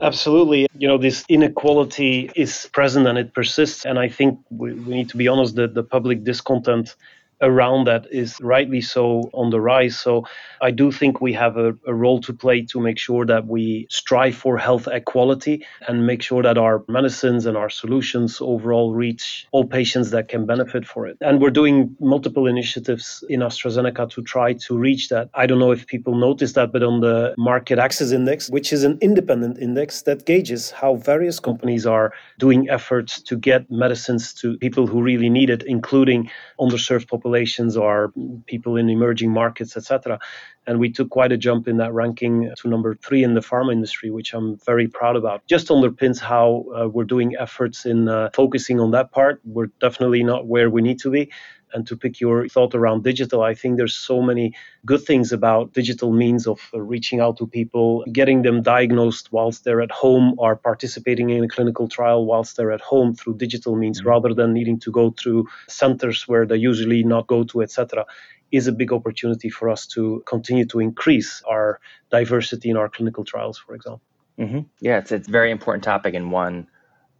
Absolutely. 0.00 0.66
You 0.76 0.88
know, 0.88 0.98
this 0.98 1.24
inequality 1.28 2.30
is 2.36 2.68
present 2.72 3.06
and 3.06 3.16
it 3.18 3.32
persists. 3.32 3.86
And 3.86 3.98
I 3.98 4.08
think 4.08 4.38
we, 4.50 4.74
we 4.74 4.94
need 4.94 5.08
to 5.10 5.16
be 5.16 5.28
honest 5.28 5.54
that 5.56 5.74
the 5.74 5.82
public 5.82 6.22
discontent 6.22 6.94
around 7.42 7.86
that 7.86 8.06
is 8.10 8.40
rightly 8.40 8.80
so 8.80 9.30
on 9.34 9.50
the 9.50 9.60
rise. 9.60 9.98
So 9.98 10.24
I 10.60 10.70
do 10.70 10.90
think 10.90 11.20
we 11.20 11.34
have 11.34 11.56
a, 11.56 11.76
a, 11.86 11.94
role 11.94 12.20
to 12.22 12.32
play 12.32 12.62
to 12.62 12.80
make 12.80 12.98
sure 12.98 13.26
that 13.26 13.46
we 13.46 13.86
strive 13.90 14.34
for 14.34 14.56
health 14.56 14.88
equality 14.90 15.66
and 15.86 16.06
make 16.06 16.22
sure 16.22 16.42
that 16.42 16.56
our 16.56 16.82
medicines 16.88 17.44
and 17.44 17.56
our 17.56 17.68
solutions 17.68 18.38
overall 18.40 18.94
reach 18.94 19.46
all 19.52 19.64
patients 19.64 20.10
that 20.10 20.28
can 20.28 20.46
benefit 20.46 20.86
for 20.86 21.06
it. 21.06 21.18
And 21.20 21.40
we're 21.40 21.50
doing 21.50 21.94
multiple 22.00 22.46
initiatives 22.46 23.22
in 23.28 23.40
AstraZeneca 23.40 24.10
to 24.10 24.22
try 24.22 24.54
to 24.54 24.78
reach 24.78 25.08
that. 25.10 25.28
I 25.34 25.46
don't 25.46 25.58
know 25.58 25.72
if 25.72 25.86
people 25.86 26.14
notice 26.14 26.52
that, 26.54 26.72
but 26.72 26.82
on 26.82 27.00
the 27.00 27.34
Market 27.36 27.78
Access 27.78 28.12
Index, 28.12 28.48
which 28.48 28.72
is 28.72 28.82
an 28.84 28.98
independent 29.02 29.58
index 29.58 30.02
that 30.02 30.24
gauges 30.24 30.70
how 30.70 30.96
various 30.96 31.38
companies 31.38 31.86
are 31.86 32.12
doing 32.38 32.70
efforts 32.70 33.20
to 33.22 33.36
get 33.36 33.70
medicines 33.70 34.32
to 34.34 34.56
people 34.58 34.86
who 34.86 35.02
really 35.02 35.28
need 35.28 35.50
it, 35.50 35.62
including 35.64 36.30
underserved 36.58 37.08
populations 37.08 37.25
populations 37.26 37.76
or 37.76 38.12
people 38.46 38.76
in 38.76 38.88
emerging 38.88 39.30
markets, 39.30 39.76
etc. 39.76 40.18
And 40.66 40.78
we 40.78 40.90
took 40.90 41.10
quite 41.10 41.32
a 41.32 41.36
jump 41.36 41.68
in 41.68 41.76
that 41.78 41.92
ranking 41.92 42.52
to 42.56 42.68
number 42.68 42.94
three 42.94 43.24
in 43.24 43.34
the 43.34 43.40
pharma 43.40 43.72
industry, 43.72 44.10
which 44.10 44.32
I'm 44.34 44.56
very 44.58 44.88
proud 44.88 45.16
about. 45.16 45.46
Just 45.46 45.68
underpins 45.68 46.20
how 46.20 46.64
uh, 46.76 46.88
we're 46.88 47.04
doing 47.04 47.34
efforts 47.38 47.86
in 47.86 48.08
uh, 48.08 48.30
focusing 48.34 48.80
on 48.80 48.92
that 48.92 49.10
part. 49.12 49.40
We're 49.44 49.70
definitely 49.80 50.22
not 50.22 50.46
where 50.46 50.70
we 50.70 50.82
need 50.82 51.00
to 51.00 51.10
be 51.10 51.30
and 51.72 51.86
to 51.86 51.96
pick 51.96 52.20
your 52.20 52.48
thought 52.48 52.74
around 52.74 53.04
digital, 53.04 53.42
I 53.42 53.54
think 53.54 53.76
there's 53.76 53.96
so 53.96 54.22
many 54.22 54.54
good 54.84 55.02
things 55.02 55.32
about 55.32 55.72
digital 55.72 56.12
means 56.12 56.46
of 56.46 56.60
uh, 56.72 56.80
reaching 56.80 57.20
out 57.20 57.36
to 57.38 57.46
people, 57.46 58.04
getting 58.12 58.42
them 58.42 58.62
diagnosed 58.62 59.32
whilst 59.32 59.64
they're 59.64 59.82
at 59.82 59.90
home 59.90 60.34
or 60.38 60.56
participating 60.56 61.30
in 61.30 61.44
a 61.44 61.48
clinical 61.48 61.88
trial 61.88 62.24
whilst 62.24 62.56
they're 62.56 62.72
at 62.72 62.80
home 62.80 63.14
through 63.14 63.36
digital 63.36 63.76
means 63.76 64.00
mm-hmm. 64.00 64.08
rather 64.08 64.34
than 64.34 64.52
needing 64.52 64.78
to 64.80 64.90
go 64.90 65.10
through 65.10 65.46
centers 65.68 66.26
where 66.28 66.46
they 66.46 66.56
usually 66.56 67.02
not 67.02 67.26
go 67.26 67.44
to, 67.44 67.62
etc 67.62 68.06
is 68.52 68.68
a 68.68 68.72
big 68.72 68.92
opportunity 68.92 69.50
for 69.50 69.68
us 69.68 69.86
to 69.86 70.22
continue 70.26 70.64
to 70.64 70.78
increase 70.78 71.42
our 71.48 71.80
diversity 72.10 72.70
in 72.70 72.76
our 72.76 72.88
clinical 72.88 73.24
trials, 73.24 73.58
for 73.58 73.74
example. 73.74 74.02
Mm-hmm. 74.38 74.60
Yeah, 74.80 74.98
it's, 74.98 75.12
it's 75.12 75.28
a 75.28 75.30
very 75.30 75.50
important 75.50 75.84
topic 75.84 76.14
and 76.14 76.30
one 76.30 76.68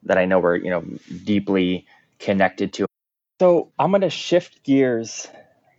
that 0.04 0.18
I 0.18 0.24
know 0.24 0.38
we're 0.38 0.56
you 0.56 0.70
know 0.70 0.84
deeply 1.24 1.86
connected 2.18 2.72
to. 2.74 2.85
So 3.38 3.70
I'm 3.78 3.90
going 3.90 4.00
to 4.00 4.10
shift 4.10 4.64
gears 4.64 5.28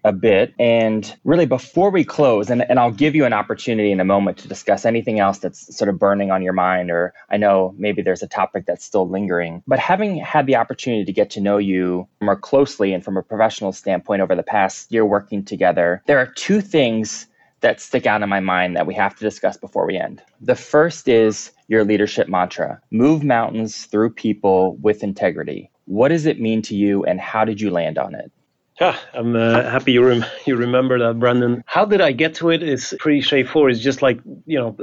a 0.04 0.13
bit. 0.13 0.54
And 0.60 1.15
really, 1.24 1.48
before 1.48 1.89
we 1.89 2.04
close, 2.04 2.52
and, 2.52 2.62
and 2.62 2.80
I'll 2.80 2.91
give 2.91 3.15
you 3.15 3.26
an 3.26 3.34
opportunity 3.34 3.91
in 3.91 4.00
a 4.00 4.06
moment 4.06 4.38
to 4.39 4.48
discuss 4.48 4.86
anything 4.86 5.20
else 5.20 5.39
that's 5.39 5.76
sort 5.76 5.89
of 5.89 5.98
burning 5.98 6.30
on 6.30 6.43
your 6.43 6.54
mind, 6.54 6.91
or 6.91 7.13
I 7.32 7.38
know 7.38 7.74
maybe 7.78 8.04
there's 8.04 8.22
a 8.22 8.28
topic 8.28 8.65
that's 8.67 8.86
still 8.86 9.10
lingering. 9.10 9.63
But 9.65 9.80
having 9.80 10.17
had 10.17 10.46
the 10.46 10.56
opportunity 10.56 11.04
to 11.06 11.12
get 11.12 11.32
to 11.32 11.41
know 11.41 11.58
you 11.58 12.08
more 12.22 12.36
closely 12.36 12.93
and 12.93 13.04
from 13.04 13.17
a 13.17 13.24
professional 13.24 13.72
standpoint 13.72 14.22
over 14.22 14.36
the 14.36 14.43
past 14.43 14.91
year 14.91 15.06
working 15.06 15.43
together, 15.43 16.04
there 16.06 16.20
are 16.20 16.28
two 16.28 16.62
things 16.62 17.26
that 17.62 17.82
stick 17.82 18.06
out 18.06 18.22
in 18.22 18.30
my 18.30 18.39
mind 18.39 18.76
that 18.76 18.86
we 18.86 18.93
have 18.93 19.15
to 19.15 19.24
discuss 19.24 19.58
before 19.58 19.88
we 19.88 19.98
end. 19.98 20.22
The 20.41 20.56
first 20.56 21.08
is 21.08 21.52
your 21.67 21.84
leadership 21.84 22.30
mantra 22.30 22.80
move 22.91 23.24
mountains 23.24 23.86
through 23.86 24.12
people 24.12 24.76
with 24.76 25.02
integrity. 25.02 25.72
What 25.88 26.10
does 26.10 26.26
it 26.26 26.39
mean 26.39 26.62
to 26.63 26.76
you, 26.76 27.04
and 27.06 27.19
how 27.19 27.43
did 27.43 27.60
you 27.60 27.71
land 27.71 27.97
on 27.97 28.13
it? 28.13 28.32
Yeah, 28.80 28.95
I'm 29.13 29.36
uh, 29.36 29.63
happy 29.63 29.93
you, 29.93 30.06
rem- 30.06 30.26
you 30.45 30.56
remember 30.56 31.00
that, 31.00 31.19
Brandon. 31.19 31.63
How 31.65 31.84
did 31.84 32.00
I 32.00 32.12
get 32.12 32.36
to 32.36 32.52
it? 32.52 32.62
It's 32.62 32.93
pretty 33.00 33.21
straightforward. 33.21 33.71
It's 33.71 33.82
just 33.82 34.04
like, 34.04 34.19
you 34.45 34.60
know, 34.60 34.78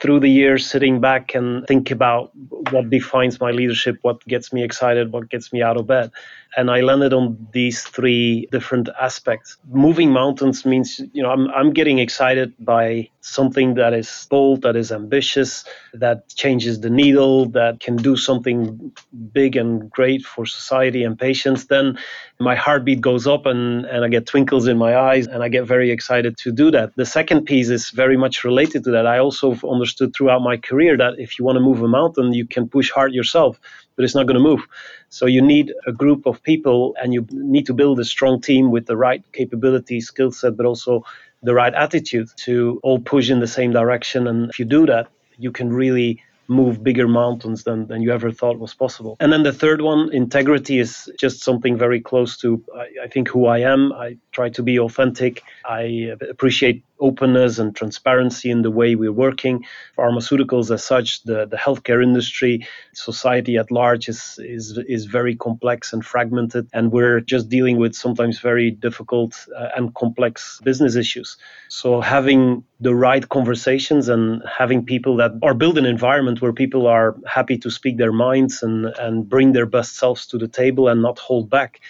through 0.00 0.20
the 0.20 0.28
years 0.28 0.66
sitting 0.66 1.00
back 1.00 1.34
and 1.34 1.66
think 1.66 1.90
about 1.90 2.32
what 2.70 2.90
defines 2.90 3.40
my 3.40 3.50
leadership, 3.50 3.96
what 4.02 4.22
gets 4.26 4.52
me 4.52 4.62
excited, 4.62 5.12
what 5.12 5.30
gets 5.30 5.52
me 5.52 5.62
out 5.62 5.78
of 5.78 5.86
bed. 5.86 6.10
And 6.56 6.70
I 6.70 6.80
landed 6.80 7.12
on 7.12 7.48
these 7.52 7.82
three 7.82 8.48
different 8.52 8.88
aspects. 9.00 9.56
Moving 9.68 10.10
mountains 10.10 10.64
means, 10.64 11.00
you 11.12 11.22
know, 11.22 11.30
I'm, 11.30 11.48
I'm 11.50 11.72
getting 11.72 11.98
excited 11.98 12.52
by 12.60 13.10
something 13.20 13.74
that 13.74 13.92
is 13.94 14.26
bold, 14.30 14.62
that 14.62 14.76
is 14.76 14.92
ambitious, 14.92 15.64
that 15.94 16.28
changes 16.28 16.80
the 16.80 16.90
needle, 16.90 17.46
that 17.46 17.80
can 17.80 17.96
do 17.96 18.16
something 18.16 18.92
big 19.32 19.56
and 19.56 19.90
great 19.90 20.22
for 20.22 20.44
society 20.46 21.02
and 21.02 21.18
patients. 21.18 21.66
Then 21.66 21.98
my 22.38 22.54
heartbeat 22.54 23.00
goes 23.00 23.26
up 23.26 23.46
and, 23.46 23.86
and 23.86 24.04
I 24.04 24.08
get 24.08 24.26
twinkles 24.26 24.66
in 24.66 24.76
my 24.76 24.96
eyes 24.96 25.26
and 25.26 25.42
I 25.42 25.48
get 25.48 25.64
very 25.64 25.90
excited 25.90 26.36
to 26.38 26.52
do 26.52 26.70
that. 26.70 26.94
The 26.96 27.06
second 27.06 27.46
piece 27.46 27.70
is 27.70 27.90
very 27.90 28.16
much 28.16 28.44
related 28.44 28.84
to 28.84 28.90
that. 28.92 29.06
I 29.06 29.18
also 29.18 29.56
understood 29.68 30.14
throughout 30.14 30.42
my 30.42 30.56
career 30.56 30.96
that 30.98 31.14
if 31.18 31.38
you 31.38 31.44
want 31.44 31.56
to 31.56 31.60
move 31.60 31.82
a 31.82 31.88
mountain, 31.88 32.34
you 32.34 32.46
can 32.46 32.68
push 32.68 32.90
hard 32.90 33.12
yourself, 33.12 33.58
but 33.96 34.04
it's 34.04 34.14
not 34.14 34.26
going 34.26 34.36
to 34.36 34.42
move. 34.42 34.66
So 35.08 35.26
you 35.26 35.42
need 35.42 35.72
a 35.86 35.92
group 35.92 36.26
of 36.26 36.42
people 36.42 36.94
and 37.00 37.14
you 37.14 37.26
need 37.30 37.66
to 37.66 37.74
build 37.74 38.00
a 38.00 38.04
strong 38.04 38.40
team 38.40 38.70
with 38.70 38.86
the 38.86 38.96
right 38.96 39.22
capability, 39.32 40.00
skill 40.00 40.32
set, 40.32 40.56
but 40.56 40.66
also 40.66 41.04
the 41.42 41.54
right 41.54 41.74
attitude 41.74 42.28
to 42.36 42.80
all 42.82 42.98
push 42.98 43.30
in 43.30 43.40
the 43.40 43.46
same 43.46 43.72
direction. 43.72 44.26
And 44.26 44.50
if 44.50 44.58
you 44.58 44.64
do 44.64 44.86
that, 44.86 45.08
you 45.38 45.52
can 45.52 45.72
really 45.72 46.22
move 46.48 46.82
bigger 46.82 47.08
mountains 47.08 47.64
than, 47.64 47.86
than 47.86 48.02
you 48.02 48.12
ever 48.12 48.30
thought 48.30 48.58
was 48.58 48.74
possible. 48.74 49.16
And 49.20 49.32
then 49.32 49.42
the 49.42 49.52
third 49.52 49.80
one, 49.80 50.12
integrity 50.12 50.78
is 50.78 51.10
just 51.18 51.42
something 51.42 51.78
very 51.78 52.00
close 52.00 52.36
to, 52.38 52.62
I, 52.76 53.04
I 53.04 53.08
think, 53.08 53.28
who 53.28 53.46
I 53.46 53.60
am. 53.60 53.92
I 53.92 54.18
try 54.32 54.50
to 54.50 54.62
be 54.62 54.78
authentic. 54.78 55.42
I 55.64 56.12
appreciate 56.28 56.84
openness 57.00 57.58
and 57.58 57.74
transparency 57.74 58.50
in 58.50 58.62
the 58.62 58.70
way 58.70 58.94
we're 58.94 59.12
working. 59.12 59.64
Pharmaceuticals, 59.98 60.72
as 60.72 60.84
such, 60.84 61.22
the, 61.24 61.46
the 61.46 61.56
healthcare 61.56 62.02
industry, 62.02 62.66
society 62.92 63.56
at 63.56 63.70
large 63.70 64.08
is, 64.08 64.38
is, 64.42 64.78
is 64.88 65.06
very 65.06 65.34
complex 65.34 65.92
and 65.92 66.04
fragmented. 66.04 66.68
And 66.72 66.92
we're 66.92 67.20
just 67.20 67.48
dealing 67.48 67.76
with 67.78 67.94
sometimes 67.94 68.38
very 68.38 68.70
difficult 68.70 69.46
uh, 69.56 69.68
and 69.76 69.94
complex 69.94 70.60
business 70.62 70.96
issues. 70.96 71.36
So 71.68 72.00
having 72.00 72.64
the 72.80 72.94
right 72.94 73.28
conversations 73.28 74.08
and 74.08 74.42
having 74.46 74.84
people 74.84 75.16
that 75.16 75.32
are 75.42 75.54
build 75.54 75.78
an 75.78 75.86
environment 75.86 76.40
where 76.42 76.52
people 76.52 76.86
are 76.86 77.16
happy 77.26 77.58
to 77.58 77.70
speak 77.70 77.96
their 77.96 78.12
minds 78.12 78.62
and, 78.62 78.86
and 78.98 79.28
bring 79.28 79.52
their 79.52 79.66
best 79.66 79.96
selves 79.96 80.26
to 80.28 80.38
the 80.38 80.48
table 80.48 80.88
and 80.88 81.02
not 81.02 81.18
hold 81.18 81.50
back, 81.50 81.80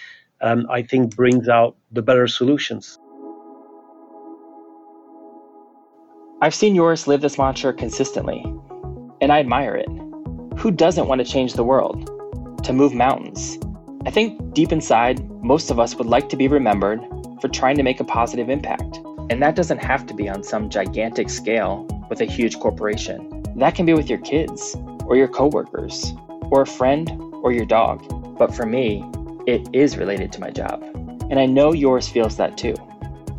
um, 0.40 0.66
I 0.70 0.82
think 0.82 1.14
brings 1.16 1.48
out 1.48 1.76
the 1.92 2.02
better 2.02 2.26
solutions. 2.26 2.98
I've 6.44 6.54
seen 6.54 6.76
Joris 6.76 7.06
live 7.06 7.22
this 7.22 7.38
mantra 7.38 7.72
consistently, 7.72 8.44
and 9.22 9.32
I 9.32 9.38
admire 9.38 9.76
it. 9.76 9.88
Who 10.58 10.70
doesn't 10.70 11.08
want 11.08 11.20
to 11.20 11.24
change 11.24 11.54
the 11.54 11.64
world? 11.64 12.04
To 12.64 12.74
move 12.74 12.92
mountains? 12.92 13.58
I 14.04 14.10
think 14.10 14.52
deep 14.52 14.70
inside, 14.70 15.26
most 15.42 15.70
of 15.70 15.80
us 15.80 15.94
would 15.94 16.06
like 16.06 16.28
to 16.28 16.36
be 16.36 16.46
remembered 16.46 17.00
for 17.40 17.48
trying 17.48 17.78
to 17.78 17.82
make 17.82 17.98
a 17.98 18.04
positive 18.04 18.50
impact. 18.50 18.98
And 19.30 19.42
that 19.42 19.56
doesn't 19.56 19.78
have 19.78 20.04
to 20.04 20.12
be 20.12 20.28
on 20.28 20.44
some 20.44 20.68
gigantic 20.68 21.30
scale 21.30 21.86
with 22.10 22.20
a 22.20 22.26
huge 22.26 22.60
corporation. 22.60 23.42
That 23.56 23.74
can 23.74 23.86
be 23.86 23.94
with 23.94 24.10
your 24.10 24.18
kids, 24.18 24.76
or 25.06 25.16
your 25.16 25.28
coworkers, 25.28 26.12
or 26.50 26.60
a 26.60 26.66
friend, 26.66 27.10
or 27.42 27.52
your 27.52 27.64
dog. 27.64 28.04
But 28.36 28.54
for 28.54 28.66
me, 28.66 29.02
it 29.46 29.66
is 29.72 29.96
related 29.96 30.30
to 30.32 30.42
my 30.42 30.50
job. 30.50 30.82
And 31.30 31.40
I 31.40 31.46
know 31.46 31.74
Joris 31.74 32.10
feels 32.10 32.36
that 32.36 32.58
too. 32.58 32.74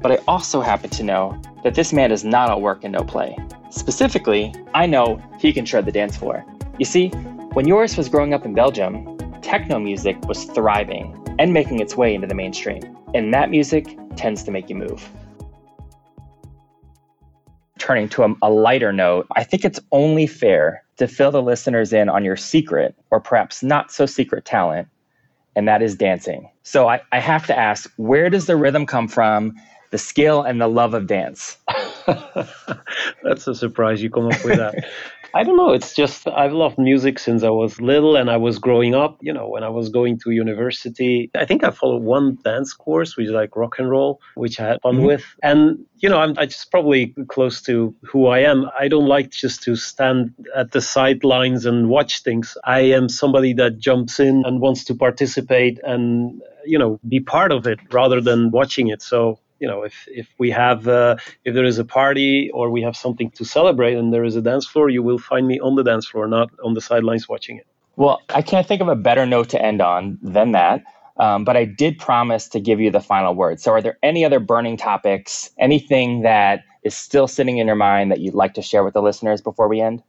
But 0.01 0.11
I 0.11 0.17
also 0.27 0.59
happen 0.59 0.89
to 0.89 1.03
know 1.03 1.39
that 1.65 1.73
this 1.73 1.91
man 1.91 2.11
is 2.11 2.23
not 2.23 2.51
all 2.51 2.61
work 2.61 2.83
and 2.83 2.93
no 2.93 3.03
play. 3.03 3.35
Specifically, 3.71 4.53
I 4.75 4.85
know 4.85 5.19
he 5.39 5.51
can 5.51 5.65
shred 5.65 5.87
the 5.87 5.91
dance 5.91 6.15
floor. 6.15 6.45
You 6.77 6.85
see, 6.85 7.09
when 7.53 7.67
Joris 7.67 7.97
was 7.97 8.07
growing 8.07 8.35
up 8.35 8.45
in 8.45 8.53
Belgium, 8.53 9.17
techno 9.41 9.79
music 9.79 10.15
was 10.27 10.45
thriving 10.45 11.17
and 11.39 11.53
making 11.53 11.79
its 11.79 11.97
way 11.97 12.13
into 12.13 12.27
the 12.27 12.35
mainstream. 12.35 12.83
And 13.15 13.33
that 13.33 13.49
music 13.49 13.97
tends 14.15 14.43
to 14.43 14.51
make 14.51 14.69
you 14.69 14.75
move 14.75 15.03
turning 17.77 18.09
to 18.09 18.23
a, 18.23 18.33
a, 18.41 18.49
lighter 18.49 18.91
note, 18.91 19.27
I 19.35 19.43
think 19.43 19.63
it's 19.63 19.79
only 19.91 20.25
fair 20.25 20.83
to 20.97 21.07
fill 21.07 21.29
the 21.29 21.41
listeners 21.41 21.93
in 21.93 22.09
on 22.09 22.23
your 22.23 22.35
secret, 22.35 22.95
or 23.11 23.19
perhaps 23.19 23.61
not 23.61 23.91
so 23.91 24.07
secret 24.07 24.43
talent, 24.43 24.87
and 25.55 25.67
that 25.67 25.83
is 25.83 25.95
dancing. 25.95 26.49
So 26.63 26.87
I, 26.87 27.01
I 27.11 27.19
have 27.19 27.45
to 27.45 27.55
ask 27.55 27.91
where 27.97 28.29
does 28.31 28.47
the 28.47 28.55
rhythm 28.55 28.87
come 28.87 29.07
from, 29.07 29.55
the 29.95 29.99
skill, 29.99 30.41
and 30.41 30.59
the 30.59 30.67
love 30.67 30.93
of 30.93 31.07
dance? 31.07 31.57
That's 33.23 33.47
a 33.47 33.55
surprise 33.55 34.03
you 34.03 34.09
come 34.09 34.27
up 34.27 34.43
with 34.43 34.57
that. 34.57 34.75
I 35.35 35.43
don't 35.43 35.57
know. 35.57 35.73
It's 35.73 35.93
just 35.93 36.29
I've 36.29 36.53
loved 36.53 36.77
music 36.77 37.19
since 37.19 37.43
I 37.43 37.49
was 37.49 37.81
little 37.81 38.15
and 38.15 38.29
I 38.29 38.37
was 38.37 38.57
growing 38.57 38.95
up. 38.95 39.17
You 39.21 39.33
know, 39.33 39.49
when 39.49 39.63
I 39.63 39.69
was 39.69 39.89
going 39.89 40.17
to 40.19 40.31
university, 40.31 41.29
I 41.35 41.43
think 41.43 41.61
I 41.65 41.71
followed 41.71 42.03
one 42.03 42.37
dance 42.41 42.73
course, 42.73 43.17
which 43.17 43.27
is 43.27 43.33
like 43.33 43.53
rock 43.57 43.77
and 43.77 43.89
roll, 43.89 44.21
which 44.35 44.61
I 44.61 44.67
had 44.67 44.81
fun 44.81 44.95
mm-hmm. 44.95 45.05
with. 45.05 45.25
And 45.43 45.85
you 45.97 46.07
know, 46.07 46.19
I'm 46.19 46.35
I 46.37 46.45
just 46.45 46.71
probably 46.71 47.13
close 47.27 47.61
to 47.63 47.93
who 48.03 48.27
I 48.27 48.39
am. 48.39 48.69
I 48.79 48.87
don't 48.87 49.07
like 49.07 49.29
just 49.31 49.61
to 49.63 49.75
stand 49.75 50.33
at 50.55 50.71
the 50.71 50.81
sidelines 50.81 51.65
and 51.65 51.89
watch 51.89 52.23
things. 52.23 52.57
I 52.63 52.79
am 52.97 53.09
somebody 53.09 53.51
that 53.55 53.79
jumps 53.79 54.21
in 54.21 54.43
and 54.45 54.61
wants 54.61 54.85
to 54.85 54.95
participate 54.95 55.79
and 55.83 56.41
you 56.65 56.79
know 56.79 56.97
be 57.07 57.19
part 57.19 57.51
of 57.51 57.67
it 57.67 57.79
rather 57.91 58.21
than 58.21 58.51
watching 58.51 58.87
it. 58.87 59.01
So 59.01 59.39
you 59.59 59.67
know, 59.67 59.83
if 59.83 60.07
if 60.07 60.27
we 60.37 60.51
have 60.51 60.87
uh, 60.87 61.15
if 61.43 61.53
there 61.53 61.65
is 61.65 61.79
a 61.79 61.85
party 61.85 62.51
or 62.53 62.69
we 62.69 62.81
have 62.81 62.95
something 62.95 63.31
to 63.31 63.45
celebrate 63.45 63.95
and 63.95 64.13
there 64.13 64.23
is 64.23 64.35
a 64.35 64.41
dance 64.41 64.65
floor, 64.65 64.89
you 64.89 65.03
will 65.03 65.17
find 65.17 65.47
me 65.47 65.59
on 65.59 65.75
the 65.75 65.83
dance 65.83 66.07
floor, 66.07 66.27
not 66.27 66.49
on 66.63 66.73
the 66.73 66.81
sidelines 66.81 67.29
watching 67.29 67.57
it. 67.57 67.67
Well, 67.95 68.21
I 68.29 68.41
can't 68.41 68.67
think 68.67 68.81
of 68.81 68.89
a 68.89 68.95
better 68.95 69.25
note 69.25 69.49
to 69.49 69.61
end 69.61 69.81
on 69.81 70.19
than 70.21 70.51
that. 70.51 70.83
Um, 71.17 71.45
but 71.45 71.55
I 71.55 71.63
did 71.63 71.97
promise 71.97 72.49
to 72.49 72.59
give 72.59 72.81
you 72.81 72.91
the 72.91 72.99
final 72.99 73.33
word. 73.33 73.61
So, 73.61 73.71
are 73.71 73.81
there 73.81 73.97
any 74.03 74.25
other 74.25 74.39
burning 74.39 74.75
topics, 74.75 75.49
anything 75.57 76.23
that 76.23 76.63
is 76.83 76.93
still 76.93 77.27
sitting 77.27 77.57
in 77.57 77.67
your 77.67 77.77
mind 77.77 78.11
that 78.11 78.19
you'd 78.19 78.33
like 78.33 78.55
to 78.55 78.61
share 78.61 78.83
with 78.83 78.93
the 78.93 79.01
listeners 79.01 79.41
before 79.41 79.69
we 79.69 79.79
end? 79.79 80.03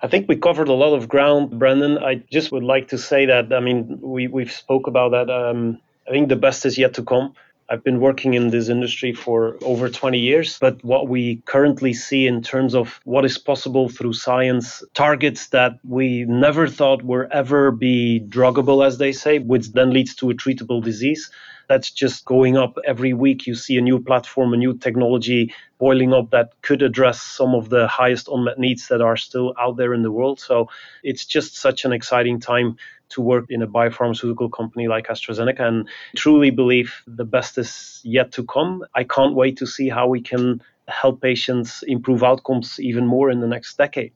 I 0.00 0.08
think 0.08 0.28
we 0.28 0.36
covered 0.36 0.68
a 0.68 0.72
lot 0.72 0.94
of 0.94 1.08
ground, 1.08 1.58
Brandon. 1.58 1.98
I 1.98 2.22
just 2.30 2.50
would 2.50 2.62
like 2.62 2.88
to 2.88 2.98
say 2.98 3.26
that 3.26 3.52
I 3.52 3.60
mean 3.60 3.98
we 4.00 4.26
we've 4.26 4.52
spoke 4.52 4.86
about 4.86 5.10
that. 5.10 5.28
Um, 5.28 5.80
I 6.06 6.12
think 6.12 6.28
the 6.30 6.36
best 6.36 6.64
is 6.64 6.78
yet 6.78 6.94
to 6.94 7.02
come. 7.02 7.34
I've 7.70 7.84
been 7.84 8.00
working 8.00 8.32
in 8.32 8.48
this 8.48 8.70
industry 8.70 9.12
for 9.12 9.58
over 9.62 9.90
20 9.90 10.18
years, 10.18 10.58
but 10.58 10.82
what 10.82 11.08
we 11.08 11.42
currently 11.44 11.92
see 11.92 12.26
in 12.26 12.40
terms 12.40 12.74
of 12.74 12.98
what 13.04 13.26
is 13.26 13.36
possible 13.36 13.90
through 13.90 14.14
science, 14.14 14.82
targets 14.94 15.48
that 15.48 15.78
we 15.86 16.24
never 16.24 16.66
thought 16.66 17.02
were 17.02 17.28
ever 17.30 17.70
be 17.70 18.24
druggable, 18.26 18.86
as 18.86 18.96
they 18.96 19.12
say, 19.12 19.38
which 19.38 19.72
then 19.72 19.90
leads 19.90 20.14
to 20.14 20.30
a 20.30 20.34
treatable 20.34 20.82
disease. 20.82 21.30
That's 21.68 21.90
just 21.90 22.24
going 22.24 22.56
up 22.56 22.78
every 22.86 23.12
week. 23.12 23.46
You 23.46 23.54
see 23.54 23.76
a 23.76 23.82
new 23.82 24.00
platform, 24.00 24.54
a 24.54 24.56
new 24.56 24.78
technology 24.78 25.52
boiling 25.78 26.14
up 26.14 26.30
that 26.30 26.52
could 26.62 26.80
address 26.80 27.20
some 27.20 27.54
of 27.54 27.68
the 27.68 27.86
highest 27.86 28.28
unmet 28.28 28.58
needs 28.58 28.88
that 28.88 29.02
are 29.02 29.18
still 29.18 29.52
out 29.60 29.76
there 29.76 29.92
in 29.92 30.02
the 30.02 30.10
world. 30.10 30.40
So 30.40 30.70
it's 31.02 31.26
just 31.26 31.56
such 31.56 31.84
an 31.84 31.92
exciting 31.92 32.40
time 32.40 32.78
to 33.10 33.20
work 33.20 33.46
in 33.48 33.62
a 33.62 33.66
biopharmaceutical 33.66 34.50
company 34.52 34.88
like 34.88 35.06
AstraZeneca 35.06 35.60
and 35.60 35.88
truly 36.16 36.50
believe 36.50 37.02
the 37.06 37.24
best 37.24 37.58
is 37.58 38.00
yet 38.04 38.32
to 38.32 38.44
come. 38.44 38.84
I 38.94 39.04
can't 39.04 39.34
wait 39.34 39.56
to 39.58 39.66
see 39.66 39.88
how 39.88 40.06
we 40.06 40.20
can 40.20 40.62
help 40.88 41.20
patients 41.20 41.82
improve 41.86 42.22
outcomes 42.22 42.78
even 42.80 43.06
more 43.06 43.30
in 43.30 43.40
the 43.40 43.46
next 43.46 43.76
decade. 43.76 44.12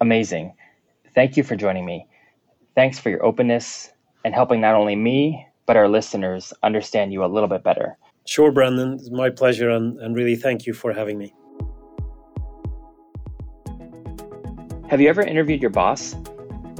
Amazing. 0.00 0.54
Thank 1.14 1.36
you 1.36 1.42
for 1.42 1.56
joining 1.56 1.84
me. 1.84 2.06
Thanks 2.74 2.98
for 2.98 3.10
your 3.10 3.24
openness 3.24 3.90
and 4.24 4.34
helping 4.34 4.60
not 4.60 4.74
only 4.74 4.94
me, 4.94 5.46
but 5.66 5.76
our 5.76 5.88
listeners 5.88 6.52
understand 6.62 7.12
you 7.12 7.24
a 7.24 7.26
little 7.26 7.48
bit 7.48 7.62
better. 7.64 7.98
Sure, 8.26 8.52
Brandon. 8.52 8.94
It's 8.94 9.10
my 9.10 9.30
pleasure 9.30 9.70
and, 9.70 9.98
and 10.00 10.14
really 10.14 10.36
thank 10.36 10.66
you 10.66 10.74
for 10.74 10.92
having 10.92 11.18
me. 11.18 11.34
Have 14.88 15.00
you 15.00 15.08
ever 15.08 15.22
interviewed 15.22 15.60
your 15.60 15.70
boss? 15.70 16.14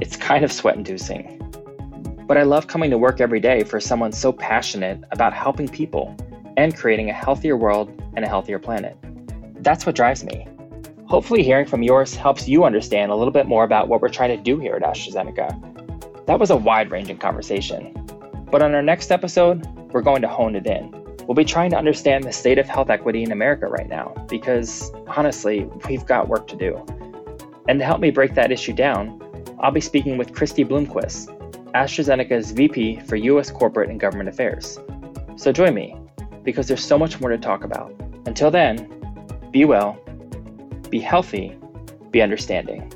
It's 0.01 0.15
kind 0.15 0.45
of 0.45 0.51
sweat 0.51 0.77
inducing. 0.77 1.35
But 2.25 2.37
I 2.37 2.43
love 2.43 2.67
coming 2.67 2.89
to 2.91 2.97
work 2.97 3.19
every 3.19 3.39
day 3.39 3.63
for 3.63 3.79
someone 3.81 4.11
so 4.11 4.31
passionate 4.31 5.03
about 5.11 5.33
helping 5.33 5.67
people 5.67 6.15
and 6.55 6.75
creating 6.75 7.09
a 7.09 7.13
healthier 7.13 7.57
world 7.57 7.89
and 8.15 8.23
a 8.23 8.27
healthier 8.27 8.59
planet. 8.59 8.95
That's 9.61 9.85
what 9.85 9.95
drives 9.95 10.23
me. 10.23 10.47
Hopefully, 11.07 11.43
hearing 11.43 11.65
from 11.65 11.83
Joris 11.85 12.15
helps 12.15 12.47
you 12.47 12.63
understand 12.63 13.11
a 13.11 13.15
little 13.15 13.33
bit 13.33 13.47
more 13.47 13.63
about 13.63 13.87
what 13.87 13.99
we're 14.01 14.09
trying 14.09 14.37
to 14.37 14.41
do 14.41 14.59
here 14.59 14.75
at 14.75 14.83
AstraZeneca. 14.83 16.25
That 16.27 16.39
was 16.39 16.49
a 16.49 16.55
wide 16.55 16.91
ranging 16.91 17.17
conversation. 17.17 17.93
But 18.51 18.61
on 18.61 18.73
our 18.75 18.83
next 18.83 19.11
episode, 19.11 19.65
we're 19.91 20.01
going 20.01 20.21
to 20.21 20.27
hone 20.27 20.55
it 20.55 20.65
in. 20.65 20.91
We'll 21.25 21.35
be 21.35 21.45
trying 21.45 21.71
to 21.71 21.77
understand 21.77 22.23
the 22.23 22.31
state 22.31 22.57
of 22.57 22.67
health 22.67 22.89
equity 22.89 23.23
in 23.23 23.31
America 23.31 23.67
right 23.67 23.89
now 23.89 24.13
because, 24.29 24.91
honestly, 25.07 25.65
we've 25.87 26.05
got 26.05 26.27
work 26.27 26.47
to 26.47 26.55
do. 26.55 26.85
And 27.67 27.79
to 27.79 27.85
help 27.85 27.99
me 27.99 28.11
break 28.11 28.35
that 28.35 28.51
issue 28.51 28.73
down, 28.73 29.19
I'll 29.61 29.71
be 29.71 29.81
speaking 29.81 30.17
with 30.17 30.33
Christy 30.33 30.63
Bloomquist, 30.63 31.27
AstraZeneca's 31.73 32.51
VP 32.51 33.01
for 33.01 33.17
U.S. 33.17 33.51
Corporate 33.51 33.89
and 33.89 33.99
Government 33.99 34.29
Affairs. 34.29 34.79
So 35.35 35.51
join 35.51 35.73
me, 35.73 35.95
because 36.43 36.67
there's 36.67 36.83
so 36.83 36.97
much 36.97 37.19
more 37.19 37.29
to 37.29 37.37
talk 37.37 37.63
about. 37.63 37.93
Until 38.25 38.51
then, 38.51 38.87
be 39.51 39.65
well, 39.65 39.99
be 40.89 40.99
healthy, 40.99 41.57
be 42.11 42.21
understanding. 42.21 42.91